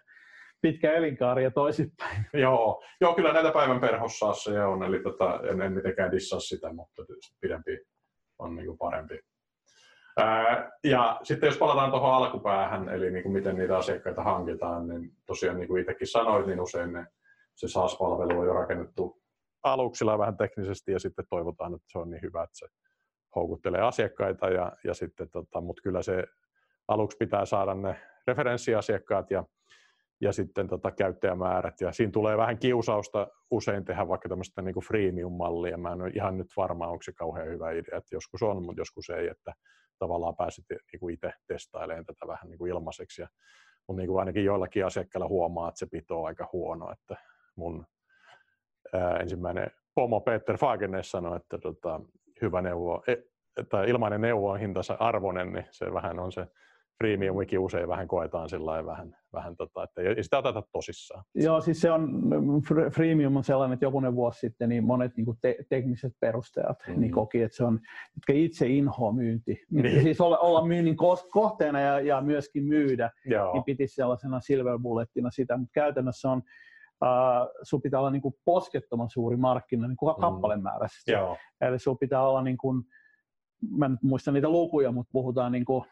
[0.62, 2.26] pitkä elinkaari ja toisinpäin.
[2.42, 6.72] Joo, joo kyllä näitä päivän perhossaassa ja on, eli tota, en, en mitenkään dissaa sitä,
[6.72, 7.02] mutta
[7.40, 7.78] pidempi
[8.38, 9.20] on niin kuin parempi.
[10.18, 15.10] Ää, ja sitten jos palataan tuohon alkupäähän, eli niin kuin miten niitä asiakkaita hankitaan, niin
[15.26, 17.06] tosiaan niin kuin itsekin sanoit, niin usein ne,
[17.54, 19.22] se SaaS-palvelu on jo rakennettu
[19.62, 22.66] aluksilla vähän teknisesti ja sitten toivotaan, että se on niin hyvä, että se
[23.34, 26.24] houkuttelee asiakkaita, ja, ja sitten, tota, mutta kyllä se
[26.88, 29.44] aluksi pitää saada ne referenssiasiakkaat ja
[30.22, 31.80] ja sitten tota käyttäjämäärät.
[31.80, 35.76] Ja siinä tulee vähän kiusausta usein tehdä vaikka tämmöistä niin kuin freemium-mallia.
[35.76, 38.80] Mä en ole ihan nyt varma, onko se kauhean hyvä idea, että joskus on, mutta
[38.80, 39.52] joskus ei, että
[39.98, 43.22] tavallaan pääsit niin kuin itse testailemaan tätä vähän niin kuin ilmaiseksi.
[43.22, 43.28] Ja,
[43.88, 47.16] mutta niin kuin ainakin joillakin asiakkailla huomaa, että se pitoo aika huono, että
[47.56, 47.86] mun
[48.92, 52.00] ää, ensimmäinen pomo Peter Fagenes sanoi, että tota,
[52.42, 53.16] hyvä neuvo, e,
[53.68, 56.46] tai ilmainen neuvo on hintansa arvoinen, niin se vähän on se
[56.98, 61.24] freemiumikin usein vähän koetaan sillä vähän, vähän tota, että ei sitä oteta tosissaan.
[61.34, 62.22] Joo, siis se on,
[62.94, 67.00] freemium on sellainen, että jokunen vuosi sitten niin monet niin te- tekniset perustajat mm.
[67.00, 67.80] niin koki, että se on,
[68.14, 69.64] jotka itse inhoa myynti.
[69.70, 70.02] Niin.
[70.02, 70.96] Siis olla, olla myynnin
[71.30, 73.52] kohteena ja, ja myöskin myydä, Joo.
[73.52, 76.42] niin piti sellaisena silver bullettina sitä, mutta käytännössä on,
[77.04, 80.20] Uh, sun pitää olla niin kuin poskettoman suuri markkina niin kuin mm.
[80.20, 81.12] kappalemääräisesti.
[81.60, 82.82] Eli sun pitää olla, niin kuin,
[83.70, 85.84] mä en muista niitä lukuja, mutta puhutaan niin kuin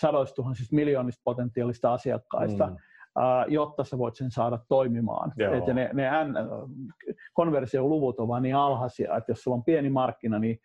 [0.00, 2.72] sadoista tuhansista miljoonista potentiaalista asiakkaista, mm.
[2.72, 2.78] uh,
[3.52, 5.32] jotta sä voit sen saada toimimaan.
[5.58, 6.10] Että ne, ne
[7.32, 10.58] konversioluvut ovat niin alhaisia, että jos sulla on pieni markkina, niin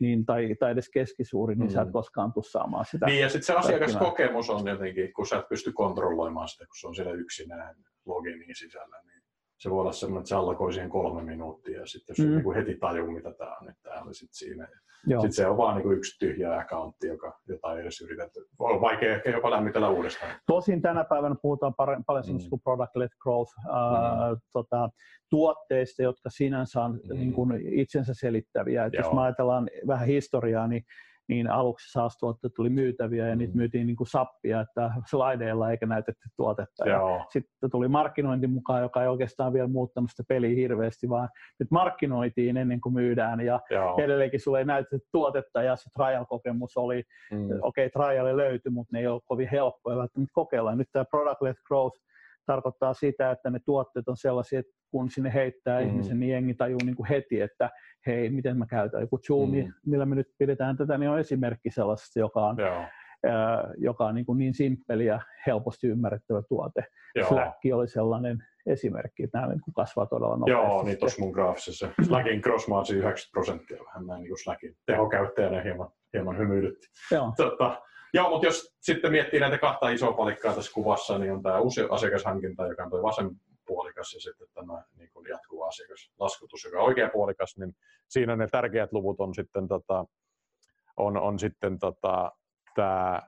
[0.00, 1.72] niin, tai, tai edes keskisuuri, niin mm.
[1.72, 1.92] sä et mm.
[1.92, 3.06] koskaan tule saamaan sitä.
[3.06, 6.86] Niin, ja sitten se asiakaskokemus on jotenkin, kun sä et pysty kontrolloimaan sitä, kun se
[6.86, 9.15] on siellä yksinään loginin sisällä, niin
[9.58, 12.36] se voi olla semmoinen, että se allakoi siihen kolme minuuttia, ja sitten jos mm.
[12.36, 14.68] niin heti tajuu, mitä tämä on, että tämä oli sitten siinä.
[15.08, 18.40] Sitten se on vaan niin yksi tyhjä accountti, joka, jota ei edes yritetä.
[18.58, 20.32] On vaikea ehkä jopa lämmitellä uudestaan.
[20.46, 22.48] Tosin tänä päivänä puhutaan paljon mm.
[22.50, 23.70] kuin product-led growth mm.
[23.70, 24.90] äh, tota,
[25.30, 27.14] tuotteista, jotka sinänsä on mm.
[27.14, 28.84] niin kuin itsensä selittäviä.
[28.84, 30.82] Et jos me ajatellaan vähän historiaa, niin
[31.28, 33.38] niin aluksi SaaS-tuotteet tuli myytäviä ja mm.
[33.38, 36.88] niitä myytiin niin kuin sappia, että slideilla eikä näytetty tuotetta.
[36.88, 41.70] Ja sitten tuli markkinointi mukaan, joka ei oikeastaan vielä muuttanut sitä peliä hirveästi, vaan nyt
[41.70, 43.94] markkinoitiin ennen kuin myydään ja Joo.
[43.98, 47.48] edelleenkin sulle ei näytetty tuotetta ja se trial-kokemus oli, mm.
[47.62, 50.74] okei okay, triali löytyi, mutta ne ei ole kovin helppoja välttämättä kokeilla.
[50.74, 52.00] Nyt tämä product-led growth
[52.46, 55.86] tarkoittaa sitä, että ne tuotteet on sellaisia, että kun sinne heittää mm.
[55.86, 57.70] ihmisen, niin jengi tajuu niin kuin heti, että
[58.06, 59.00] hei, miten mä käytän.
[59.00, 59.72] Joku Zoomi, mm.
[59.86, 62.84] millä me nyt pidetään tätä, niin on esimerkki sellaisesta, joka on, Joo.
[63.26, 66.84] ää, joka on niin, kuin niin simppeli ja helposti ymmärrettävä tuote.
[67.14, 67.28] Joo.
[67.28, 70.66] Slack oli sellainen esimerkki, että nämä niin kasvaa todella nopeasti.
[70.66, 75.62] Joo, niin tuossa mun graafisessa Slackin cross 90 prosenttia vähän näin niin kuin Slackin tehokäyttäjänä
[75.62, 76.86] hieman, hieman hymyilytti.
[77.12, 77.32] Joo.
[77.36, 77.82] Tota,
[78.16, 81.80] Joo, mutta jos sitten miettii näitä kahta isoa palikkaa tässä kuvassa, niin on tämä uusi
[81.90, 83.30] asiakashankinta, joka on tuo vasen
[83.66, 87.76] puolikas, ja sitten tämä niin kuin jatkuva asiakaslaskutus, joka on oikea puolikas, niin
[88.08, 90.04] siinä ne tärkeät luvut on sitten, tota,
[90.96, 92.32] on, on sitten tota,
[92.74, 93.22] tämä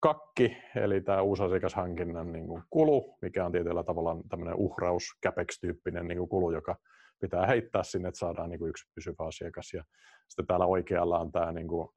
[0.00, 6.18] kakki, eli tämä asiakashankinnan niin kuin kulu, mikä on tietyllä tavalla tämmöinen uhraus, CAPEX-tyyppinen niin
[6.18, 6.76] kuin kulu, joka
[7.20, 9.72] pitää heittää sinne, että saadaan niin kuin yksi pysyvä asiakas.
[9.72, 9.84] Ja
[10.28, 11.88] sitten täällä oikealla on tämä niin kuin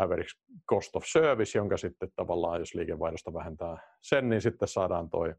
[0.00, 0.30] average
[0.70, 5.34] cost of service, jonka sitten tavallaan, jos liikevaihdosta vähentää sen, niin sitten saadaan toi,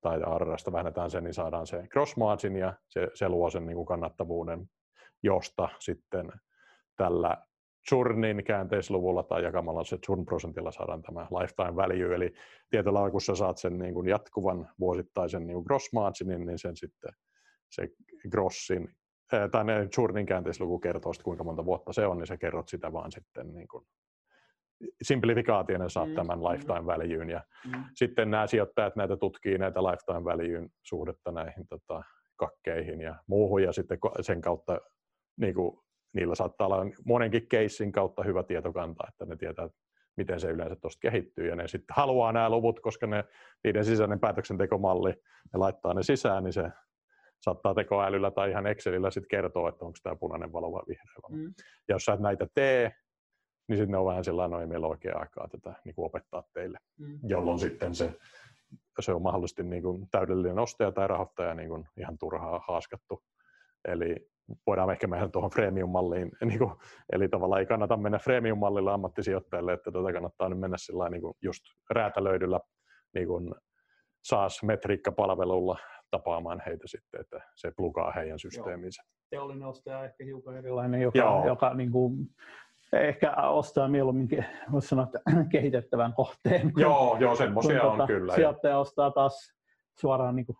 [0.00, 3.76] tai ARRasta vähennetään sen, niin saadaan se gross margin, ja se, se luo sen niin
[3.76, 4.66] kuin kannattavuuden,
[5.22, 6.32] josta sitten
[6.96, 7.36] tällä
[7.88, 12.32] churnin käänteisluvulla tai jakamalla se churn prosentilla saadaan tämä lifetime value, eli
[12.70, 16.58] tietyllä lailla kun sä saat sen niin kuin jatkuvan vuosittaisen niin kuin gross marginin, niin
[16.58, 17.12] sen sitten
[17.70, 17.88] se
[18.30, 18.88] grossin
[19.52, 22.92] tai ne churnin käänteisluku kertoo sitten, kuinka monta vuotta se on, niin sä kerrot sitä
[22.92, 23.86] vaan sitten niin kuin
[25.02, 26.86] simplifikaationa saat mm, tämän lifetime mm.
[26.86, 27.30] valueyn.
[27.30, 27.84] Ja mm.
[27.94, 32.02] sitten nämä sijoittajat näitä tutkii näitä lifetime valueyn suhdetta näihin tota,
[32.36, 34.78] kakkeihin ja muuhun, ja sitten sen kautta
[35.36, 35.78] niin kuin,
[36.12, 39.68] niillä saattaa olla monenkin keissin kautta hyvä tietokanta, että ne tietää,
[40.16, 43.24] miten se yleensä tuosta kehittyy, ja ne sitten haluaa nämä luvut, koska ne,
[43.64, 45.10] niiden sisäinen päätöksentekomalli,
[45.52, 46.70] ne laittaa ne sisään, niin se
[47.46, 51.42] saattaa tekoälyllä tai ihan Excelillä sitten kertoa, että onko tämä punainen valo vai vihreä valo.
[51.42, 51.54] Mm.
[51.88, 52.92] Ja jos sä et näitä tee,
[53.68, 56.42] niin sitten ne on vähän sellainen, no ei meillä oikea aikaa tätä niin kuin opettaa
[56.54, 57.18] teille, mm.
[57.22, 58.12] jolloin sitten se,
[59.00, 63.22] se on mahdollisesti niin kuin täydellinen ostaja tai rahoittaja niin kuin ihan turhaa haaskattu.
[63.88, 64.16] Eli
[64.66, 66.72] voidaan ehkä mennä tuohon freemium-malliin, niin kuin,
[67.12, 71.34] eli tavallaan ei kannata mennä freemium-mallilla ammattisijoittajille, että tätä kannattaa nyt mennä sillä niin kuin
[71.42, 72.60] just räätälöidyllä
[73.14, 73.54] niin kuin
[74.24, 75.78] SaaS-metriikkapalvelulla
[76.10, 79.02] tapaamaan heitä sitten, että se plugaa heidän systeeminsä.
[79.30, 82.28] Teollinen ostaja ehkä hiukan erilainen, joka, joka niin kuin,
[82.92, 84.28] ehkä ostaa mieluummin,
[84.72, 85.20] voisi sanoa, että
[85.52, 86.72] kehitettävän kohteen.
[86.76, 88.34] Joo, joo semmoisia on tuota, kyllä.
[88.34, 89.54] Sijoittaja ostaa taas
[90.00, 90.56] suoraan niin kuin,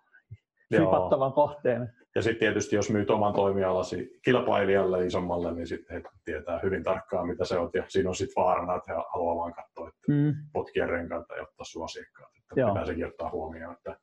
[0.77, 1.93] sipattavan kohteen.
[2.15, 7.27] Ja sitten tietysti, jos myyt oman toimialasi kilpailijalle isommalle, niin sitten he tietää hyvin tarkkaan,
[7.29, 7.71] mitä se on.
[7.75, 10.35] Ja siinä on sitten vaarana, että he haluaa vaan katsoa, että mm.
[10.53, 12.31] potkia renkaita ja ottaa sun asiakkaat.
[12.37, 13.97] Että pitää sekin ottaa huomioon, että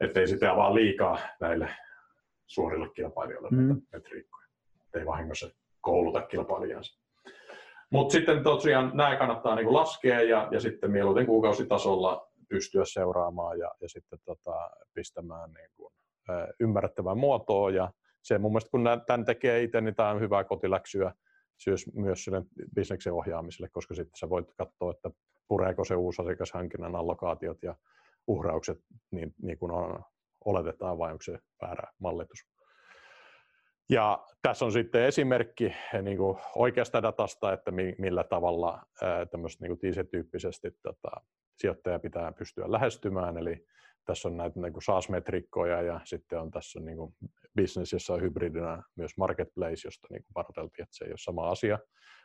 [0.00, 1.68] ettei sitä vaan liikaa näille
[2.46, 3.68] suorille kilpailijoille mm.
[3.68, 4.46] näitä metriikkoja.
[4.84, 7.00] Ettei vahingossa kouluta kilpailijansa.
[7.90, 13.70] Mutta sitten tosiaan nämä kannattaa niinku laskea ja, ja sitten mieluiten kuukausitasolla pystyä seuraamaan ja,
[13.80, 15.92] ja sitten tota, pistämään niinku,
[16.30, 17.70] ä, ymmärrettävää muotoa.
[17.70, 21.14] Ja se mun mielestä, kun tämän tekee itse, niin tämä on hyvää kotiläksyä
[21.94, 22.42] myös sille
[22.74, 25.10] bisneksen ohjaamiselle, koska sitten sä voit katsoa, että
[25.48, 27.74] pureeko se uusi asiakashankinnan allokaatiot ja
[28.26, 28.78] uhraukset
[29.10, 30.04] niin, niin kuin on,
[30.44, 32.38] oletetaan vai onko se väärä mallitus.
[33.90, 38.82] Ja tässä on sitten esimerkki niin kuin oikeasta datasta, että millä tavalla
[39.30, 41.10] tämmöistä niin tyyppisesti tota,
[41.56, 43.38] sijoittaja pitää pystyä lähestymään.
[43.38, 43.66] Eli
[44.04, 47.14] tässä on näitä niin SaaS-metrikkoja ja sitten on tässä niin kuin
[47.56, 51.50] business, jossa on hybridinä myös marketplace, josta niin kuin varoiteltiin, että se ei ole sama
[51.50, 51.78] asia.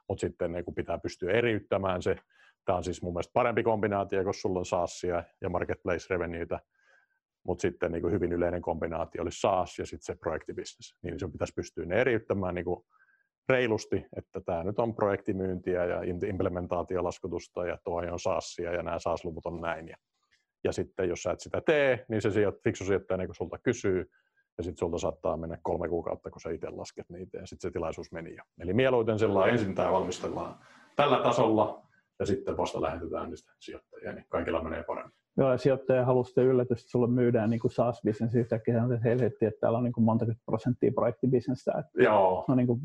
[0.10, 2.16] Mutta sitten niin kuin pitää pystyä eriyttämään se
[2.66, 6.60] Tämä on siis mun mielestä parempi kombinaatio, kun sulla on SaaSia ja marketplace revenueita,
[7.44, 10.96] mutta sitten niin kuin hyvin yleinen kombinaatio olisi SaaS ja sitten se projektibisnes.
[11.02, 12.86] Niin sun pitäisi pystyä ne eriyttämään niin kuin
[13.50, 19.46] reilusti, että tämä nyt on projektimyyntiä ja implementaatiolaskutusta ja tuo on SaaSia ja nämä SaaS-luvut
[19.46, 19.88] on näin.
[19.88, 19.98] Ja,
[20.64, 24.12] ja sitten jos sä et sitä tee, niin se sijoit, fiksu sijoittaja niin sulta kysyy,
[24.58, 27.74] ja sitten sulta saattaa mennä kolme kuukautta, kun sä itse lasket niitä, ja sitten se
[27.74, 28.44] tilaisuus meni jo.
[28.60, 30.56] Eli mieluiten sellainen ensin tämä valmistellaan
[30.96, 31.85] tällä tasolla,
[32.20, 35.14] ja sitten vasta lähetetään niistä sijoittajia, niin kaikilla menee paremmin.
[35.38, 39.60] Joo, ja sijoittaja haluaa sitten yllätys, että sulle myydään niin SaaS-business yhtäkkiä, että helvetti, että
[39.60, 41.72] täällä on niin kuin monta prosenttia projektibisnestä.
[41.80, 42.46] Että Joo.
[42.48, 42.80] No niin kuin,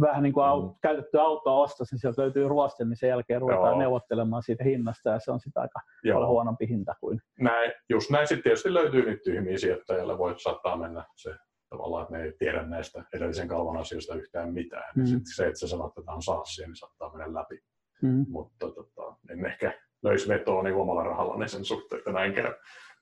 [0.00, 0.74] vähän niin kuin auto, mm.
[0.82, 3.78] käytetty auto ostos, niin sieltä löytyy ruoste, niin sen jälkeen ruvetaan Joo.
[3.78, 6.14] neuvottelemaan siitä hinnasta, ja se on sitten aika Joo.
[6.14, 7.20] paljon huonompi hinta kuin...
[7.40, 11.34] Näin, just näin sitten tietysti löytyy niitä tyhmiä sijoittajille, voi saattaa mennä se
[11.70, 14.92] tavallaan, että ne ei tiedä näistä edellisen kalvon asioista yhtään mitään.
[14.96, 15.04] Mm.
[15.04, 17.58] Sitten se, että sä sanot, että tämä on SaaSia, niin saattaa mennä läpi.
[18.02, 18.26] Mm.
[18.28, 22.54] Mutta tota, en ehkä löisi vetoa niin omalla rahalla niin sen suhteen, että näin käy.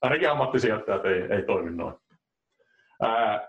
[0.03, 1.95] Ainakin ammattisijoittajat ei, ei toimi noin.
[3.03, 3.49] Ää,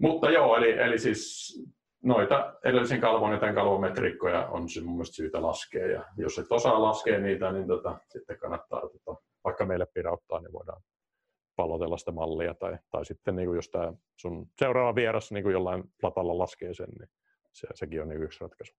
[0.00, 1.52] mutta joo, eli, eli siis
[2.04, 5.86] noita edellisen kalvon ja tämän kalvon metriikkoja on mun mielestä syytä laskea.
[5.86, 10.52] Ja jos et osaa laskea niitä, niin tota, sitten kannattaa tota, vaikka meille pirauttaa, niin
[10.52, 10.82] voidaan
[11.56, 15.52] pallotella sitä mallia, tai, tai sitten niin kuin jos tämä sun seuraava vieras niin kuin
[15.52, 17.08] jollain platalla laskee sen, niin
[17.52, 18.74] se, sekin on niin yksi ratkaisu.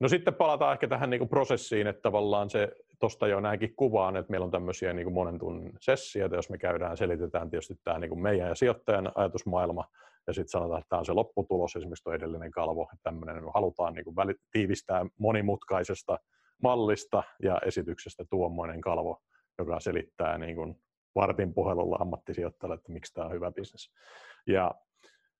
[0.00, 4.16] No sitten palataan ehkä tähän niin kuin prosessiin, että tavallaan se, tuosta jo näinkin kuvaan,
[4.16, 7.98] että meillä on tämmöisiä niin kuin monen tunnin sessioita, jos me käydään, selitetään tietysti tämä
[7.98, 9.84] niin kuin meidän ja sijoittajan ajatusmaailma,
[10.26, 13.50] ja sitten sanotaan, että tämä on se lopputulos, esimerkiksi tuo edellinen kalvo, että tämmöinen, me
[13.54, 14.16] halutaan niin kuin
[14.52, 16.18] tiivistää monimutkaisesta
[16.62, 19.22] mallista ja esityksestä tuommoinen kalvo,
[19.58, 20.80] joka selittää niin kuin
[21.14, 23.90] vartin puhelulla ammattisijoittajalle, että miksi tämä on hyvä bisnes.
[24.46, 24.74] Ja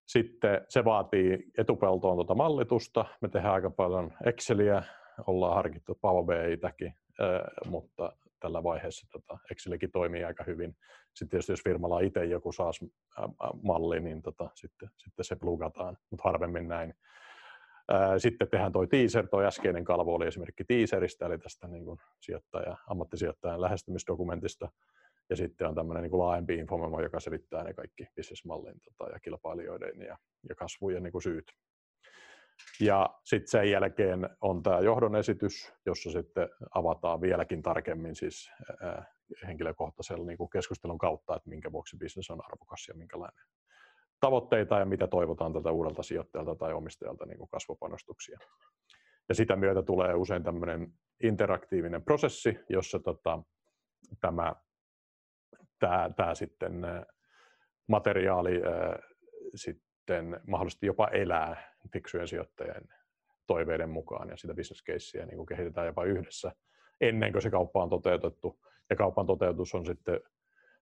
[0.08, 3.04] sitten se vaatii etupeltoon tuota mallitusta.
[3.20, 4.82] Me tehdään aika paljon Exceliä,
[5.26, 6.94] ollaan harkittu Power BItäkin,
[7.66, 10.76] mutta tällä vaiheessa tota Excelikin toimii aika hyvin.
[11.14, 16.28] Sitten tietysti jos firmalla on itse joku SaaS-malli, niin tota, sitten, sitten se plugataan, mutta
[16.28, 16.94] harvemmin näin.
[18.18, 22.76] Sitten tehdään toi teaser, toi äskeinen kalvo oli esimerkki teaserista, eli tästä niin kuin sijoittaja,
[22.86, 24.68] ammattisijoittajan lähestymisdokumentista.
[25.30, 29.20] Ja sitten on tämmöinen niin kuin laajempi infomemo, joka selittää ne kaikki bisnesmallin tota, ja
[29.20, 31.52] kilpailijoiden ja, ja kasvujen niin kuin syyt.
[32.80, 38.50] Ja sitten sen jälkeen on tämä johdon esitys, jossa sitten avataan vieläkin tarkemmin siis
[38.82, 39.04] ää,
[39.46, 43.44] henkilökohtaisella niin kuin keskustelun kautta, että minkä vuoksi bisnes on arvokas ja minkälainen
[44.20, 48.38] tavoitteita ja mitä toivotaan tältä uudelta sijoittajalta tai omistajalta niin kuin kasvupanostuksia.
[49.28, 53.42] Ja sitä myötä tulee usein tämmöinen interaktiivinen prosessi, jossa tota,
[54.20, 54.54] tämä,
[55.78, 56.82] tämä, tämä sitten
[57.86, 58.60] materiaali
[59.54, 62.88] sitten mahdollisesti jopa elää fiksujen sijoittajien
[63.46, 64.54] toiveiden mukaan ja sitä
[64.86, 66.52] casea niin kehitetään jopa yhdessä
[67.00, 68.60] ennen kuin se kauppa on toteutettu.
[68.90, 70.20] Ja kaupan toteutus on sitten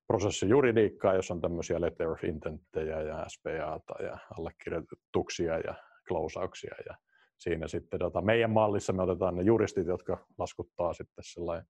[0.06, 5.74] prosessijuridiikkaa, jossa on tämmöisiä letter of intentteja ja SPAta ja allekirjoituksia ja
[6.08, 6.74] closeauksia.
[6.86, 6.96] Ja
[7.38, 11.66] siinä sitten tota, meidän mallissa me otetaan ne juristit, jotka laskuttaa sitten sellainen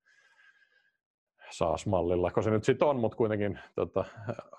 [1.51, 4.05] SaaS-mallilla, kun se nyt sitten on, mutta kuitenkin tota,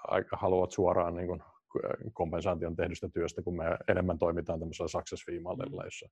[0.07, 1.43] aika haluat suoraan niin kuin,
[2.13, 6.09] kompensaation tehdystä työstä, kun me enemmän toimitaan tämmöisellä success fee-mallilla, jossa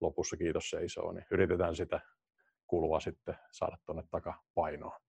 [0.00, 2.00] lopussa kiitos seisoo, niin yritetään sitä
[2.66, 5.00] kulua sitten saada tuonne takapainoon.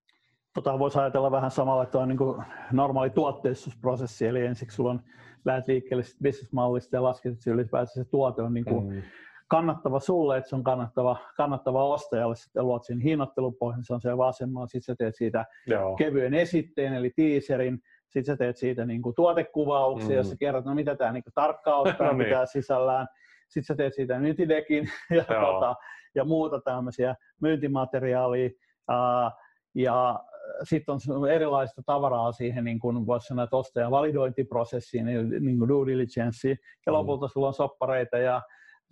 [0.53, 5.01] Tota voisi ajatella vähän samalla, että on niin kuin normaali tuotteistusprosessi, eli ensiksi sulla on,
[5.45, 9.01] lähdet liikkeelle business-mallista ja lasket, että ylipäätään se tuote on niin kuin mm.
[9.47, 14.17] Kannattava sulle, että se on kannattava, kannattava ostajalle, sitten luot sen hinnoittelupohjan, se on siellä
[14.17, 15.95] vasemmalla, sitten sä teet siitä Joo.
[15.95, 20.15] kevyen esitteen, eli teaserin, sitten sä teet siitä niin kuin tuotekuvauksia, mm.
[20.15, 22.25] jossa kerrot, no mitä tämä niin tarkkaan ottaa, no niin.
[22.25, 23.07] pitää sisällään,
[23.49, 25.75] sitten sä teet siitä myyntidekin ja, tota,
[26.15, 28.49] ja muuta tämmöisiä myyntimateriaalia,
[28.91, 29.31] uh,
[29.75, 30.19] ja
[30.63, 35.05] sitten on erilaista tavaraa siihen, niin kuin voisi sanoa, että ostajan validointiprosessiin,
[35.39, 36.55] niin kuin due diligence, ja
[36.91, 36.93] mm.
[36.93, 38.41] lopulta sulla on soppareita ja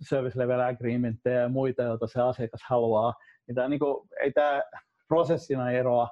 [0.08, 3.14] service level agreementteja ja muita, joita se asiakas haluaa.
[3.46, 4.62] Niin tämä, niin kuin, ei tämä
[5.08, 6.08] prosessina eroa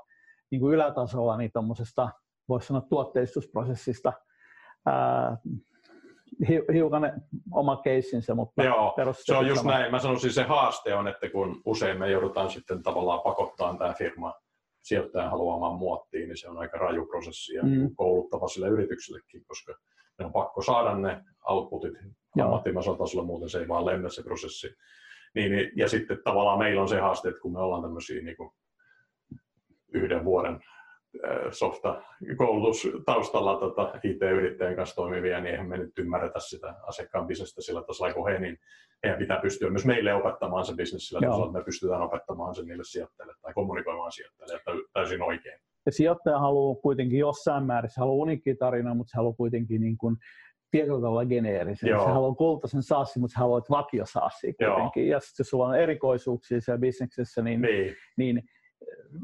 [0.50, 2.09] niin kuin ylätasolla niin tuommoisesta,
[2.48, 4.12] voisi sanoa, tuotteistusprosessista.
[4.87, 5.37] Ää,
[6.72, 7.22] hiukan
[7.53, 9.90] oma keissinsä, mutta Joo, se on just näin.
[9.90, 14.35] Mä sanoisin, se haaste on, että kun usein me joudutaan sitten tavallaan pakottaa tämä firma
[14.83, 17.90] sijoittajan haluamaan muottiin, niin se on aika raju prosessi ja mm.
[17.96, 19.74] kouluttava sille yrityksellekin, koska
[20.18, 21.94] ne on pakko saada ne outputit
[22.43, 24.75] ammattimaisella tasolla, muuten se ei vaan lennä se prosessi.
[25.35, 28.37] Niin, niin, ja sitten tavallaan meillä on se haaste, että kun me ollaan tämmöisiä niin
[28.37, 28.51] kuin
[29.93, 30.61] yhden vuoden
[31.51, 32.03] softa
[32.37, 38.14] koulutustaustalla tota, IT-yrittäjän kanssa toimivia, niin eihän me nyt ymmärretä sitä asiakkaan bisnestä sillä tasolla
[38.14, 38.59] kuin he, niin
[39.05, 42.66] heidän pitää pystyä myös meille opettamaan se bisnes sillä tasolla, että me pystytään opettamaan sen
[42.66, 44.61] niille sijoittajille tai kommunikoimaan sijoittajille
[44.93, 45.61] täysin oikein.
[45.87, 49.99] Ja sijoittaja haluaa kuitenkin jossain määrin, se haluaa unikki tarina, mutta se haluaa kuitenkin niin
[49.99, 50.16] kuin
[50.70, 51.88] tietyllä tavalla geneerisen.
[51.88, 52.04] Joo.
[52.04, 55.09] Se haluaa kultaisen saassi, mutta se haluaa vakio saassi kuitenkin.
[55.09, 55.16] Joo.
[55.16, 57.96] Ja sitten jos sulla on erikoisuuksia siellä bisneksessä, niin, niin.
[58.16, 58.42] niin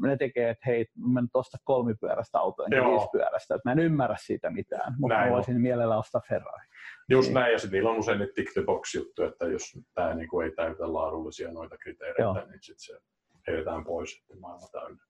[0.01, 4.15] ne tekee, että hei, mä nyt ostan kolmipyöräistä autoa, enkä viisipyöräistä, että mä en ymmärrä
[4.19, 5.61] siitä mitään, mutta näin mä voisin on.
[5.61, 6.67] mielellä ostaa Ferrari.
[7.09, 7.33] Just niin.
[7.33, 10.51] näin, ja sitten niillä on usein tick the box juttu, että jos tämä niinku ei
[10.51, 12.33] täytä laadullisia noita kriteereitä, Joo.
[12.33, 12.99] niin sitten se
[13.47, 15.03] heitetään pois, että maailma täynnä.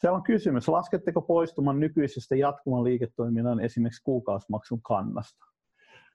[0.00, 5.44] Täällä on kysymys, lasketteko poistuman nykyisestä jatkuvan liiketoiminnan esimerkiksi kuukausimaksun kannasta?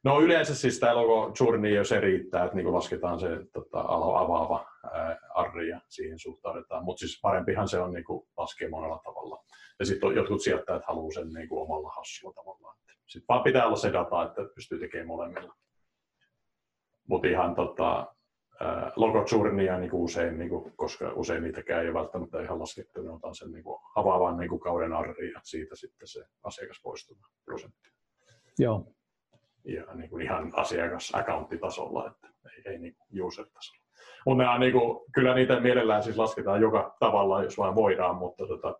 [0.04, 4.68] No yleensä siis tämä logo journey, jo se riittää, että niin lasketaan se tota, avaava
[4.92, 6.86] ää, arri ja siihen suhtaudutaan.
[6.86, 9.44] Mutta siis parempihan se on niin kuin, laskea monella tavalla.
[9.80, 12.78] Ja sitten jotkut sijoittajat haluaa sen niin kuin, omalla hassulla tavallaan.
[13.08, 15.56] Sitten vaan pitää olla se data, että pystyy tekemään molemmilla.
[17.08, 18.16] Mutta ihan tota,
[18.96, 23.12] logo journeya niin usein, niin kuin, koska usein niitäkään ei ole välttämättä ihan laskettu, niin
[23.12, 27.18] otan sen niin kuin, avaavan niin kuin, kauden arri ja siitä sitten se asiakas poistuu
[27.46, 27.90] prosentti.
[28.60, 28.88] Joo,
[29.64, 33.84] ja niin kuin ihan asiakas-accounttitasolla, että ei, ei niin user-tasolla.
[34.26, 38.76] Mutta niin kuin, kyllä niitä mielellään siis lasketaan joka tavalla, jos vain voidaan, mutta tota,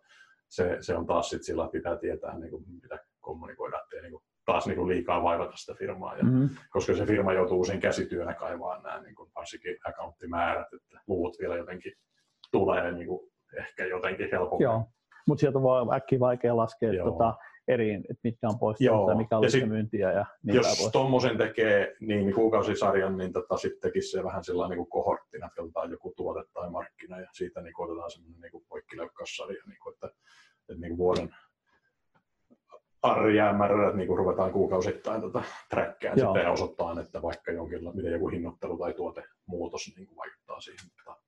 [0.48, 4.12] se, se on taas sit sillä, että pitää tietää, niin kuin, mitä kommunikoida, ettei niin
[4.12, 6.16] kuin, taas niin kuin liikaa vaivata sitä firmaa.
[6.16, 6.48] Ja, mm-hmm.
[6.70, 11.56] Koska se firma joutuu usein käsityönä kaivaa nämä niin kuin, varsinkin accounttimäärät, että luvut vielä
[11.56, 11.92] jotenkin
[12.52, 14.64] tulee niin kuin, ehkä jotenkin helpommin.
[14.64, 14.84] Joo,
[15.28, 17.34] mutta sieltä voi äkkiä vaikea laskea tota,
[17.68, 20.12] eri, että mitkä on poistunut ja mikä on myyntiä.
[20.12, 24.88] Ja niin jos tuommoisen tekee niin kuukausisarjan, niin tota, sitten tekisi se vähän sellainen niin
[24.88, 29.78] kohorttina, että katsotaan joku tuote tai markkina ja siitä niin otetaan semmoinen niin poikkileukkaussarja, niin
[29.82, 30.06] kuin, että,
[30.68, 31.34] että niin kuin vuoden
[33.02, 35.42] arjäämärät niin kuin ruvetaan kuukausittain tota,
[36.00, 40.86] sitten ja osoittaa, että vaikka jonkinlainen, miten joku hinnoittelu tai tuotemuutos niin kuin vaikuttaa siihen
[40.86, 41.23] että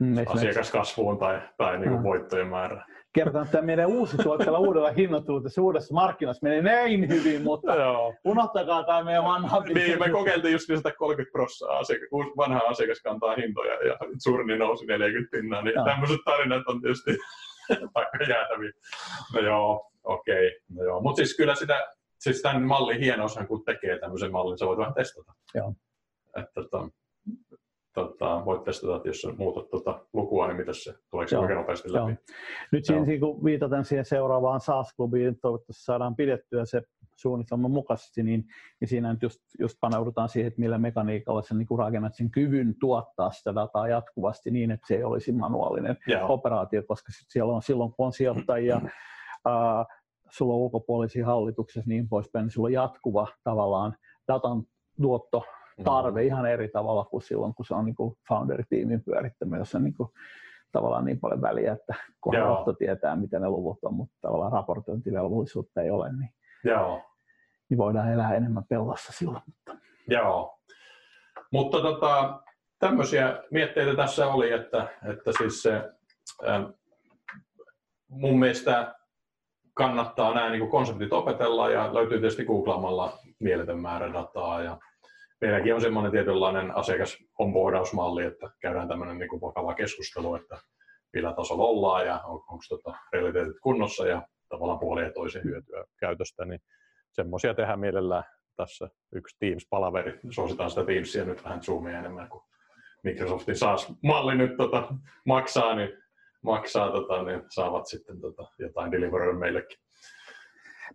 [0.00, 2.04] mm, asiakaskasvuun tai, tai niin kuin mm.
[2.04, 7.42] voittojen määrään kertaan, että meidän uusi tuotteella uudella hinnoittelulla tässä uudessa markkinassa menee näin hyvin,
[7.42, 8.14] mutta Joo.
[8.24, 10.68] unohtakaa tämä meidän vanha Niin, me kokeiltiin just
[10.98, 15.84] 30 prosenttia asiak- vanha asiakas kantaa hintoja ja suurin nousi 40 pinnaa, niin no.
[15.84, 17.10] tämmöiset tarinat on tietysti
[17.94, 18.72] aika jäätäviä.
[19.34, 20.46] No joo, okei.
[20.46, 20.60] Okay.
[20.68, 21.00] No joo.
[21.00, 21.86] Mutta siis kyllä sitä,
[22.18, 25.32] siis tämän mallin hienoushan, kun tekee tämmöisen mallin, sä voit vähän testata.
[25.54, 25.74] Joo.
[26.36, 26.88] Että, tota,
[27.94, 31.92] tota, voit testata, että jos muutat tuota lukua, niin mitä se, tuleeko se oikein nopeasti
[31.92, 32.10] läpi?
[32.10, 32.16] Joo.
[32.72, 36.82] Nyt siinä kun viitataan siihen seuraavaan SaaS-klubiin, toivottavasti saadaan pidettyä se
[37.16, 38.44] suunnitelman mukaisesti, niin,
[38.80, 42.74] niin siinä nyt just, just paneudutaan siihen, että millä mekaniikalla sen niin rakennat sen kyvyn
[42.80, 46.32] tuottaa sitä dataa jatkuvasti niin, että se ei olisi manuaalinen Joo.
[46.32, 48.80] operaatio, koska sit siellä on silloin, kun on sijoittajia,
[49.44, 49.84] ää,
[50.30, 53.94] sulla on ulkopuolisia hallituksessa niin poispäin, niin sulla on jatkuva tavallaan
[54.28, 54.62] datan
[55.02, 55.44] tuotto
[55.84, 56.26] tarve mm.
[56.26, 60.08] ihan eri tavalla kuin silloin, kun se on niin founder-tiimin pyörittämä, jossa on niin kuin,
[60.72, 61.94] tavallaan niin paljon väliä, että
[62.32, 66.30] johto tietää, mitä ne luvut on, mutta tavallaan raportointivelvollisuutta ei ole, niin,
[66.64, 67.02] Joo.
[67.70, 69.42] niin voidaan elää enemmän pellossa silloin.
[69.46, 69.84] Mutta.
[70.08, 70.58] Joo.
[71.52, 72.42] Mutta tota,
[72.78, 75.90] tämmöisiä mietteitä tässä oli, että, että siis se,
[76.48, 76.62] äh,
[78.08, 78.94] mun mielestä
[79.74, 84.78] kannattaa nämä niin konseptit opetella ja löytyy tietysti googlaamalla mieletön määrä dataa ja
[85.40, 87.18] meilläkin on semmoinen tietynlainen asiakas
[88.26, 90.58] että käydään tämmöinen niin vakava keskustelu, että
[91.12, 95.84] millä tasolla ollaan ja on, onko tota realiteetit kunnossa ja tavallaan puolin ja toisen hyötyä
[96.00, 96.60] käytöstä, niin
[97.12, 98.24] semmoisia tehdään mielellään
[98.56, 100.20] tässä yksi Teams-palaveri.
[100.30, 102.42] Suositaan sitä Teamsia nyt vähän Zoomia enemmän kuin
[103.02, 104.94] Microsoftin SaaS-malli nyt tota,
[105.26, 105.88] maksaa, niin
[106.42, 109.78] maksaa, tota, niin saavat sitten tota, jotain deliveryä meillekin.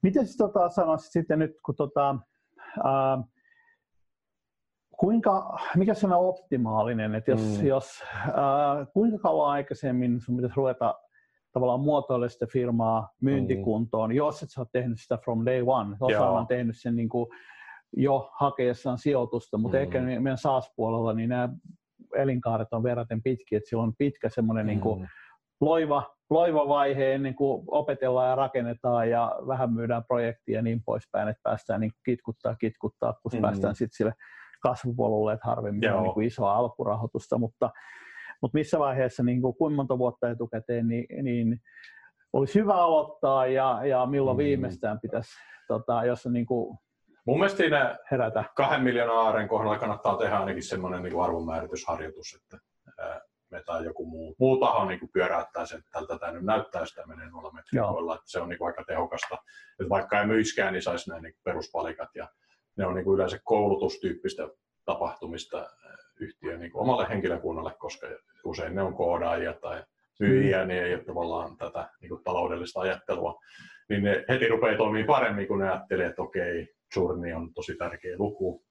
[0.01, 2.15] Miten tota, sanoisit sitten nyt, kun tota,
[2.83, 3.17] ää,
[4.99, 7.67] kuinka, mikä se on optimaalinen, että jos, mm.
[7.67, 10.95] jos äh, kuinka kauan aikaisemmin sun pitäisi ruveta
[11.53, 14.15] tavallaan muotoilla sitä firmaa myyntikuntoon, mm.
[14.15, 15.97] jos et sä ole tehnyt sitä from day one.
[15.99, 17.27] Osa on tehnyt sen niin kuin
[17.97, 19.83] jo hakeessaan sijoitusta, mutta mm.
[19.83, 21.49] ehkä meidän SaaS-puolella niin nämä
[22.15, 24.67] elinkaaret on verraten pitkiä, että sillä on pitkä semmoinen mm.
[24.67, 25.07] niin kuin
[25.61, 31.27] loiva, loiva vaihe ennen kuin opetellaan ja rakennetaan ja vähän myydään projektia ja niin poispäin,
[31.27, 33.41] että päästään niin kitkuttaa, kitkuttaa, kun mm.
[33.41, 34.13] päästään sitten sille
[34.59, 37.69] kasvupolulle, että harvemmin on niin kuin isoa alkurahoitusta, mutta,
[38.41, 41.57] mutta missä vaiheessa, niin kuin, kuinka monta vuotta etukäteen, niin, niin
[42.33, 44.43] olisi hyvä aloittaa ja, ja milloin mm.
[44.43, 45.31] viimeistään pitäisi,
[45.67, 46.77] tota, jos on niin kuin
[47.25, 48.43] Mun mielestä siinä herätä.
[48.55, 52.57] kahden miljoonan aaren kohdalla kannattaa tehdä ainakin semmoinen niin arvonmääritysharjoitus, että
[53.51, 56.85] me tai joku muu, muu taho niin kuin pyöräyttää sen, että tältä tämä nyt näyttää,
[56.85, 59.37] sitä menee noilla metrikoilla, että se on niin kuin aika tehokasta.
[59.79, 62.27] Että vaikka ei myiskään, niin saisi nämä niin peruspalikat ja
[62.79, 64.49] ne on niin kuin yleensä koulutustyyppistä
[64.85, 68.07] tapahtumista eh, yhtiön niin kuin omalle henkilökunnalle, koska
[68.43, 69.83] usein ne on koodaajia tai
[70.19, 73.39] myyjiä, niin ei ole tavallaan tätä niin kuin taloudellista ajattelua,
[73.89, 78.15] niin ne heti rupeaa toimimaan paremmin, kun ne ajattelee, että okei, journey on tosi tärkeä
[78.17, 78.63] luku,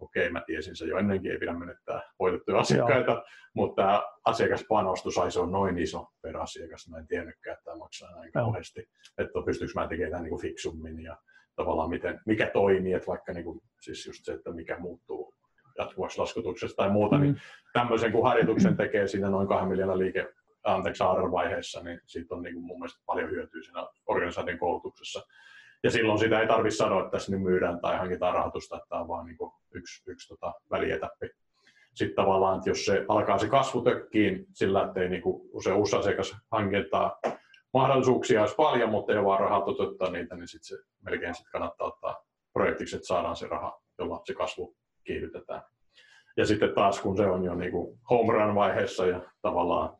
[0.00, 3.24] okei, mä tiesin se jo ennenkin, ei pidä menettää voitettuja asiakkaita, Joo.
[3.54, 7.76] mutta tämä asiakaspanostus, ai se on noin iso per asiakas, mä en tiennytkään, että tämä
[7.76, 8.88] maksaa näin kauheasti,
[9.18, 11.16] että pystyykö mä tekemään tämän niin fiksummin ja
[11.56, 15.34] tavallaan miten, mikä toimii, että vaikka niin kuin, siis just se, että mikä muuttuu
[15.78, 17.34] jatkuvaksi laskutuksesta tai muuta, niin mm.
[17.34, 17.42] niin
[17.72, 20.28] tämmöisen kun harjoituksen tekee siinä noin kahden miljoonan liike,
[20.64, 25.22] anteeksi, vaiheessa, niin siitä on niin kuin mun mielestä paljon hyötyä siinä organisaation koulutuksessa.
[25.84, 29.00] Ja silloin sitä ei tarvitse sanoa, että tässä nyt myydään tai hankitaan rahoitusta, että tämä
[29.00, 31.30] on vaan niin kuin yksi, yksi tota välietäppi.
[31.94, 35.76] Sitten tavallaan, että jos se alkaa se kasvu tökkiin sillä, että ei niin kuin usein
[35.76, 37.18] uusi asiakas hankintaa
[37.72, 41.46] mahdollisuuksia olisi paljon, mutta ei ole vaan rahaa toteuttaa niitä, niin sitten se melkein sit
[41.52, 45.62] kannattaa ottaa projektiksi, että saadaan se raha, jolla se kasvu kiihdytetään.
[46.36, 49.96] Ja sitten taas kun se on jo niin kuin home run vaiheessa ja tavallaan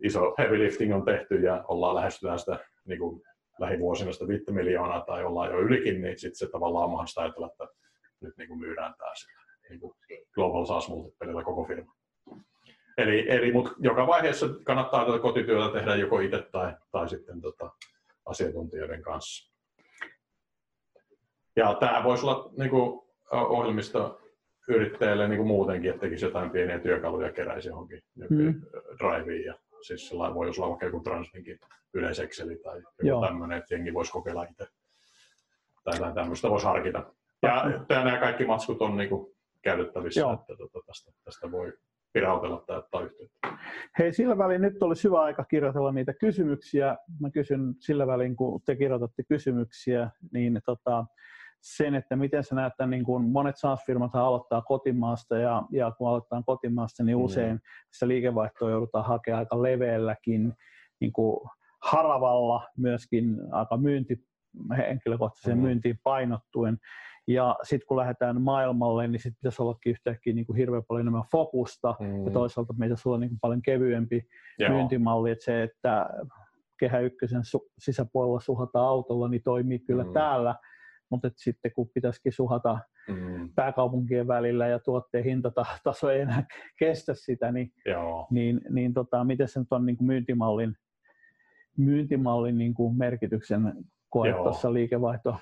[0.00, 3.22] iso heavy lifting on tehty ja ollaan lähestytään sitä niin kuin
[3.58, 7.46] lähivuosina sitä 5 miljoonaa tai ollaan jo ylikin, niin sitten se tavallaan on mahdollista ajatella,
[7.46, 7.68] että
[8.20, 9.12] nyt niin kuin myydään tämä
[9.68, 9.96] niin kuin
[10.34, 11.95] Global SaaS Multipelillä koko firma.
[12.98, 17.70] Eli, eli mut joka vaiheessa kannattaa tätä kotityötä tehdä joko itse tai, tai sitten tota,
[18.26, 19.52] asiantuntijoiden kanssa.
[21.56, 24.20] Ja tämä voisi olla niin kuin, ohjelmisto
[24.68, 28.62] yrittäjälle niin kuin muutenkin, että tekisi jotain pieniä työkaluja keräisi johonkin mm.
[28.98, 29.44] driveen.
[29.44, 31.60] Ja siis sellainen voi olla vaikka joku Translinkin
[31.94, 34.66] yleisekseli tai joku tämmöinen, että jengi voisi kokeilla itse.
[35.84, 37.12] Tai jotain tämmöistä voisi harkita.
[37.42, 40.32] Ja nämä kaikki matskut on niin kuin, käytettävissä, Joo.
[40.32, 41.72] että tuota, tästä, tästä voi
[42.16, 43.58] virautella tai ottaa yhteyttä.
[43.98, 46.96] Hei, sillä välin nyt olisi hyvä aika kirjoitella niitä kysymyksiä.
[47.20, 51.04] Mä kysyn sillä välin, kun te kirjoitatte kysymyksiä, niin tota,
[51.62, 56.08] sen, että miten sä näet tämän, niin kuin monet SaaS-firmat aloittaa kotimaasta ja, ja kun
[56.08, 57.24] aloittaa kotimaasta, niin mm.
[57.24, 57.60] usein mm.
[57.92, 60.52] sitä liikevaihtoa joudutaan hakemaan aika leveälläkin
[61.00, 61.50] niin kuin
[61.82, 64.16] haravalla myöskin aika myynti,
[64.76, 65.62] henkilökohtaiseen mm.
[65.62, 66.78] myyntiin painottuen.
[67.26, 71.22] Ja sitten kun lähdetään maailmalle, niin sitten pitäisi ollakin yhtäkkiä niin kuin hirveän paljon enemmän
[71.32, 72.24] fokusta mm.
[72.24, 74.70] ja toisaalta meitä olla niin kuin paljon kevyempi Joo.
[74.70, 76.08] myyntimalli, että se, että
[76.78, 80.12] kehä ykkösen su- sisäpuolella suhata autolla, niin toimii kyllä mm.
[80.12, 80.54] täällä,
[81.10, 83.48] mutta sitten kun pitäisikin suhata mm.
[83.54, 86.44] pääkaupunkien välillä ja tuotteen hintataso ei enää
[86.78, 88.26] kestä sitä, niin, Joo.
[88.30, 90.76] niin, niin tota, miten se nyt on niin kuin myyntimallin,
[91.78, 93.74] myyntimallin niin kuin merkityksen
[94.08, 95.36] koe tuossa liikevaihto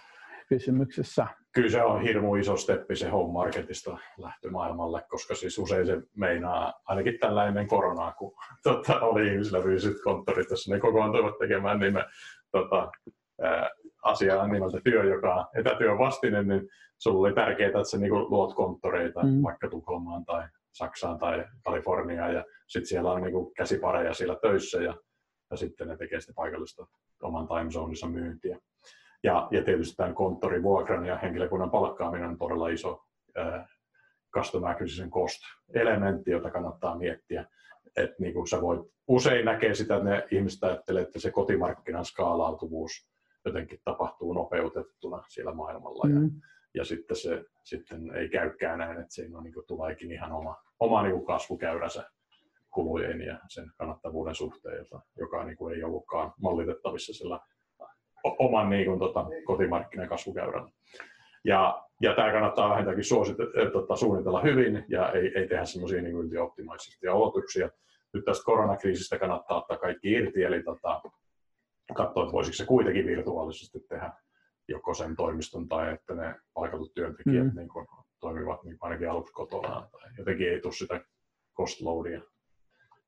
[0.49, 1.27] kysymyksessä?
[1.55, 6.73] Kyllä se on hirmu iso steppi se home marketista lähtömaailmalle, koska siis usein se meinaa,
[6.85, 8.33] ainakin tällä ennen koronaa, kun
[8.63, 12.05] tota, oli ihmisillä fyysiset konttorit, jossa ne kokoontuivat tekemään niin me,
[12.53, 12.91] tota,
[13.43, 13.71] ää,
[14.03, 16.69] asiaa nimeltä työ, joka on etätyön vastinen, niin
[16.99, 19.43] sulla oli tärkeää, että sä niinku luot konttoreita mm.
[19.43, 24.95] vaikka Tukholmaan tai Saksaan tai Kaliforniaan ja sitten siellä on niinku käsipareja siellä töissä ja,
[25.51, 26.87] ja sitten ne tekee sitä paikallista
[27.23, 28.59] oman time zoneissa myyntiä.
[29.25, 33.05] Ja, ja tietysti tämän konttorivuokran ja henkilökunnan palkkaaminen on todella iso
[33.39, 33.69] äh,
[34.35, 37.47] customer acquisition cost-elementti, jota kannattaa miettiä.
[37.97, 42.05] Et niin kuin sä voit, usein näkee sitä, että ne ihmiset ajattelee, että se kotimarkkinan
[42.05, 42.91] skaalautuvuus
[43.45, 46.05] jotenkin tapahtuu nopeutettuna siellä maailmalla.
[46.09, 46.25] Mm.
[46.25, 46.31] Ja,
[46.75, 50.57] ja sitten se sitten ei käykään näin, että siinä on, niin kuin, tuleekin ihan oma,
[50.81, 52.11] oma niin kuin kasvukäyränsä
[52.71, 57.41] kulujen ja sen kannattavuuden suhteen, jota, joka niin kuin, ei ollutkaan mallitettavissa sillä
[58.25, 60.69] oman niin kuin, tota, kotimarkkinan kasvukäyrän.
[61.45, 66.03] Ja, ja tämä kannattaa vähintäänkin suosita, äh, tota, suunnitella hyvin ja ei, ei tehdä semmoisia
[66.03, 67.71] niin ylioptimaalisia aloituksia.
[68.13, 71.03] Nyt tästä koronakriisistä kannattaa ottaa kaikki irti, eli tota,
[71.95, 74.13] katsoa, että voisiko se kuitenkin virtuaalisesti tehdä
[74.69, 77.57] joko sen toimiston tai että ne palkatut työntekijät mm.
[77.57, 77.87] niin kuin,
[78.21, 81.01] toimivat niin ainakin aluksi kotona tai jotenkin ei tule sitä
[81.57, 82.21] cost loadia.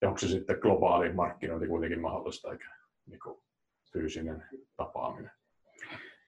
[0.03, 2.71] Ja onko se sitten globaali markkinointi kuitenkin mahdollista eikä
[3.07, 3.43] niin kuin,
[3.93, 4.45] fyysinen
[4.76, 5.30] tapaaminen.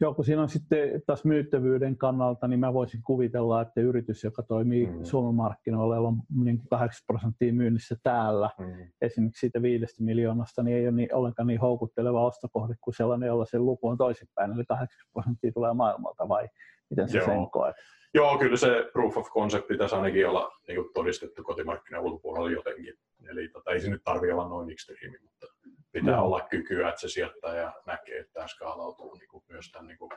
[0.00, 4.42] Joo, kun siinä on sitten taas myyttävyyden kannalta, niin mä voisin kuvitella, että yritys, joka
[4.42, 5.04] toimii mm.
[5.04, 8.90] Suomen markkinoilla, on niin 8 prosenttia myynnissä täällä, mm.
[9.00, 13.44] esimerkiksi siitä viidestä miljoonasta, niin ei ole niin, ollenkaan niin houkutteleva ostokohde kuin sellainen, jolla
[13.44, 16.48] se luku on toisinpäin, eli 8 prosenttia tulee maailmalta, vai
[16.90, 17.76] miten se sen koet?
[18.14, 22.94] Joo, kyllä se proof of concept pitäisi ainakin olla niin todistettu kotimarkkinan ulkopuolella jotenkin.
[23.30, 25.46] Eli tota, ei se nyt tarvitse olla noin extreme, mutta
[25.93, 26.24] pitää no.
[26.24, 30.11] olla kykyä, että se sijoittaja näkee, että tämä skaalautuu niin kuin myös tämän niin kuin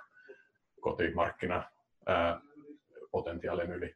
[0.81, 1.63] kotimarkkina
[3.11, 3.95] potentiaalin yli.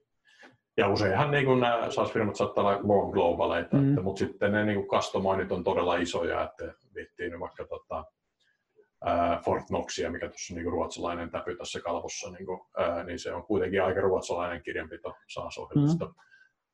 [0.78, 3.90] Ja useinhan niin kuin nämä SaaS-firmat saattaa olla long globaleita, mm.
[3.90, 8.04] että, mutta sitten ne niin kuin on todella isoja, että viittiin vaikka tota,
[9.46, 13.34] Fort Knoxia, mikä tuossa on niin ruotsalainen täpy tässä kalvossa, niin, kuin, äh, niin se
[13.34, 16.06] on kuitenkin aika ruotsalainen kirjanpito SaaS-ohjelmisto.
[16.06, 16.14] Mm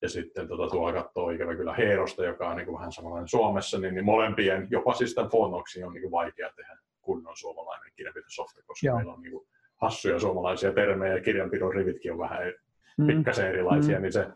[0.02, 3.80] ja sitten tota, tuolla katsoo ikävä kyllä Heerosta, joka on niin kuin vähän samanlainen Suomessa,
[3.80, 8.62] niin, niin molempien, jopa siis tämän Fonoxin on niin kuin vaikea tehdä kunnon suomalainen kirjanpitosofta,
[8.66, 8.96] koska Joo.
[8.96, 9.48] meillä on niin kuin
[9.82, 12.54] hassuja suomalaisia termejä ja kirjanpidon rivitkin on vähän
[12.98, 13.08] mm.
[13.08, 14.02] pikkasen erilaisia, mm.
[14.02, 14.28] niin se,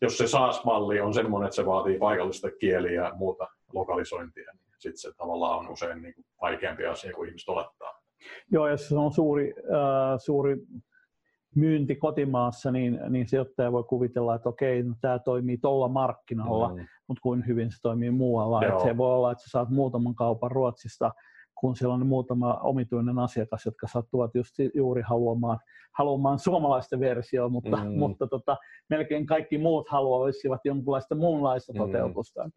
[0.00, 4.98] jos se SaaS-malli on semmoinen, että se vaatii paikallista kieliä ja muuta lokalisointia, niin sitten
[4.98, 8.02] se tavallaan on usein niin kuin vaikeampi asia kuin ihmiset olettaa.
[8.52, 10.56] Joo, ja se on suuri, äh, suuri
[11.58, 16.86] myynti kotimaassa, niin, niin sijoittaja voi kuvitella, että okei, no, tämä toimii tuolla markkinalla, mm.
[17.08, 18.62] mutta kuin hyvin se toimii muualla.
[18.62, 21.10] Et se voi olla, että sä saat muutaman kaupan Ruotsista,
[21.60, 25.58] kun siellä on muutama omituinen asiakas, jotka sattuvat just juuri haluamaan,
[25.98, 27.98] haluamaan suomalaista versioa, mutta, mm.
[27.98, 28.56] mutta tota,
[28.90, 31.78] melkein kaikki muut haluaisivat jonkinlaista muunlaista mm.
[31.78, 32.50] toteutusta.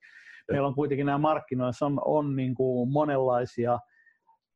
[0.51, 3.79] Meillä on kuitenkin nämä markkinoissa on, on niin kuin monenlaisia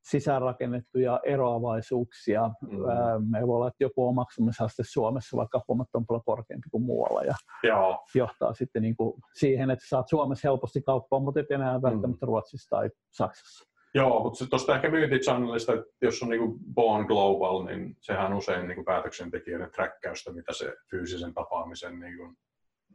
[0.09, 2.49] sisäänrakennettuja eroavaisuuksia.
[2.61, 3.31] Mm.
[3.31, 7.33] Me voi olla, että joku omaksumisaste Suomessa vaikka huomattavan paljon korkeampi kuin muualla ja
[7.63, 8.05] Joo.
[8.15, 12.27] johtaa sitten niin kuin siihen, että saat Suomessa helposti kauppaa, mutta et enää välttämättä mm.
[12.27, 13.75] Ruotsissa tai Saksassa.
[13.95, 18.85] Joo, mutta tuosta ehkä myyntichannelista, että jos on niin Born Global, niin sehän usein niin
[18.85, 22.37] päätöksentekijöiden träkkäystä, mitä se fyysisen tapaamisen niin kuin,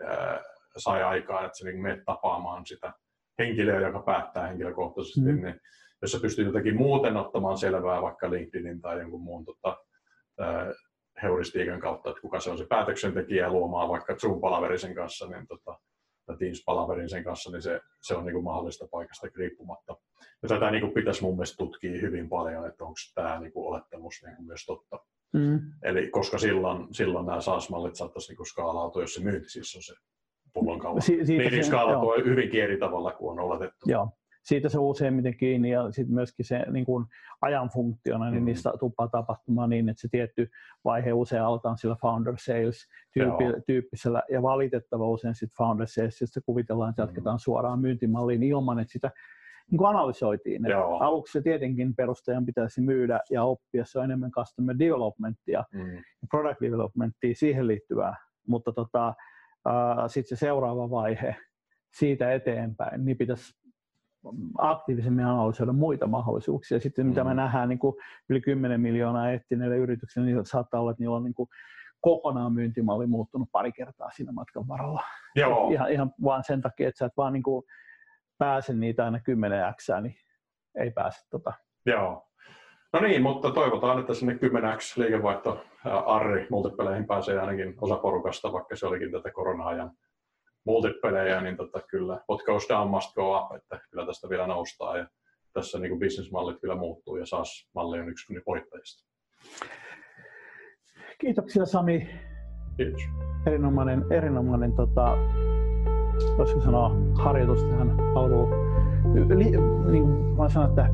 [0.07, 0.41] ää,
[0.77, 2.93] sai aikaan, että sä niin menet tapaamaan sitä
[3.39, 5.43] henkilöä, joka päättää henkilökohtaisesti, mm.
[5.43, 5.61] niin
[6.03, 9.77] jos sä pystyt jotenkin muuten ottamaan selvää vaikka LinkedInin tai jonkun muun tota,
[11.23, 15.47] heuristiikan kautta, että kuka se on se päätöksentekijä ja luomaan vaikka Zoom-palaverin sen kanssa, niin
[15.47, 15.79] tota,
[16.27, 19.97] tai Teams-palaverin sen kanssa, niin se, se on niin kuin mahdollista paikasta riippumatta.
[20.43, 23.67] Ja tätä niin kuin pitäisi mun mielestä tutkia hyvin paljon, että onko tämä niin kuin
[23.67, 24.99] olettamus niin kuin myös totta.
[25.33, 25.61] Mm.
[25.83, 29.83] Eli koska silloin, silloin nämä SaaS-mallit saattaisi niin kuin skaalautua, jos se myynti siis on
[29.83, 29.95] se
[30.53, 31.01] pullonkaula.
[31.01, 33.91] Si- niin, niin skaalautua hyvinkin eri tavalla kuin on oletettu.
[33.91, 34.09] Joo
[34.43, 37.07] siitä se useimmiten kiinni ja sitten myöskin se niin kuin
[37.41, 38.45] ajan funktiona, niin mm.
[38.45, 40.51] niistä tuppaa tapahtumaan niin, että se tietty
[40.85, 46.41] vaihe usein aletaan sillä founder sales tyyppi, tyyppisellä ja valitettava usein sitten founder sales, josta
[46.47, 47.41] kuvitellaan, että jatketaan mm.
[47.41, 49.11] suoraan myyntimalliin ilman, että sitä
[49.71, 50.63] niin kuin analysoitiin.
[51.01, 56.03] aluksi se tietenkin perustajan pitäisi myydä ja oppia, se on enemmän customer developmentia mm.
[56.31, 58.17] product developmentia, siihen liittyvää,
[58.47, 61.37] mutta tota, äh, sitten se seuraava vaihe
[61.93, 63.60] siitä eteenpäin, niin pitäisi
[64.59, 66.81] aktiivisemmin analysoida muita mahdollisuuksia.
[66.81, 67.37] Sitten mitä me mm.
[67.37, 67.97] nähdään niin kuin
[68.29, 71.49] yli 10 miljoonaa etsineille yrityksille, niin saattaa olla, että niillä on niin kuin
[72.01, 75.03] kokonaan myyntimalli muuttunut pari kertaa siinä matkan varrella.
[75.37, 75.71] Joo.
[75.71, 77.63] Ihan, ihan vaan sen takia, että sä et vaan niin kuin
[78.39, 80.15] pääse niitä aina 10 x niin
[80.79, 81.53] ei pääse tota.
[81.87, 82.27] Joo.
[82.93, 85.65] No niin, mutta toivotaan, että sinne 10x liikevaihto
[86.07, 89.91] Arri multipeleihin pääsee ainakin osa porukasta, vaikka se olikin tätä korona-ajan
[90.65, 94.97] multipelejä, niin tota, kyllä what goes down must go up, että kyllä tästä vielä noustaa
[94.97, 95.07] ja
[95.53, 99.11] tässä niin kuin bisnesmallit kyllä muuttuu ja SaaS-malli on yksi voittajista.
[101.19, 102.11] Kiitoksia Sami.
[102.77, 103.03] Kiitos.
[103.47, 105.17] Erinomainen, erinomainen tota,
[106.39, 108.51] voisiko sanoa, harjoitus tähän palveluun.
[109.15, 110.89] Niin kuin sanon, että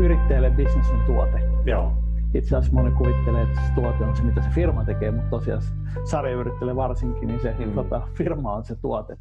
[0.00, 1.38] yrittäjälle bisnes on tuote.
[1.66, 2.01] Joo
[2.34, 5.62] itse asiassa moni kuvittelee, että se tuote on se, mitä se firma tekee, mutta tosiaan
[6.04, 7.72] sarjayrittäjälle varsinkin, niin se mm.
[7.72, 9.18] tota, firma on se tuote.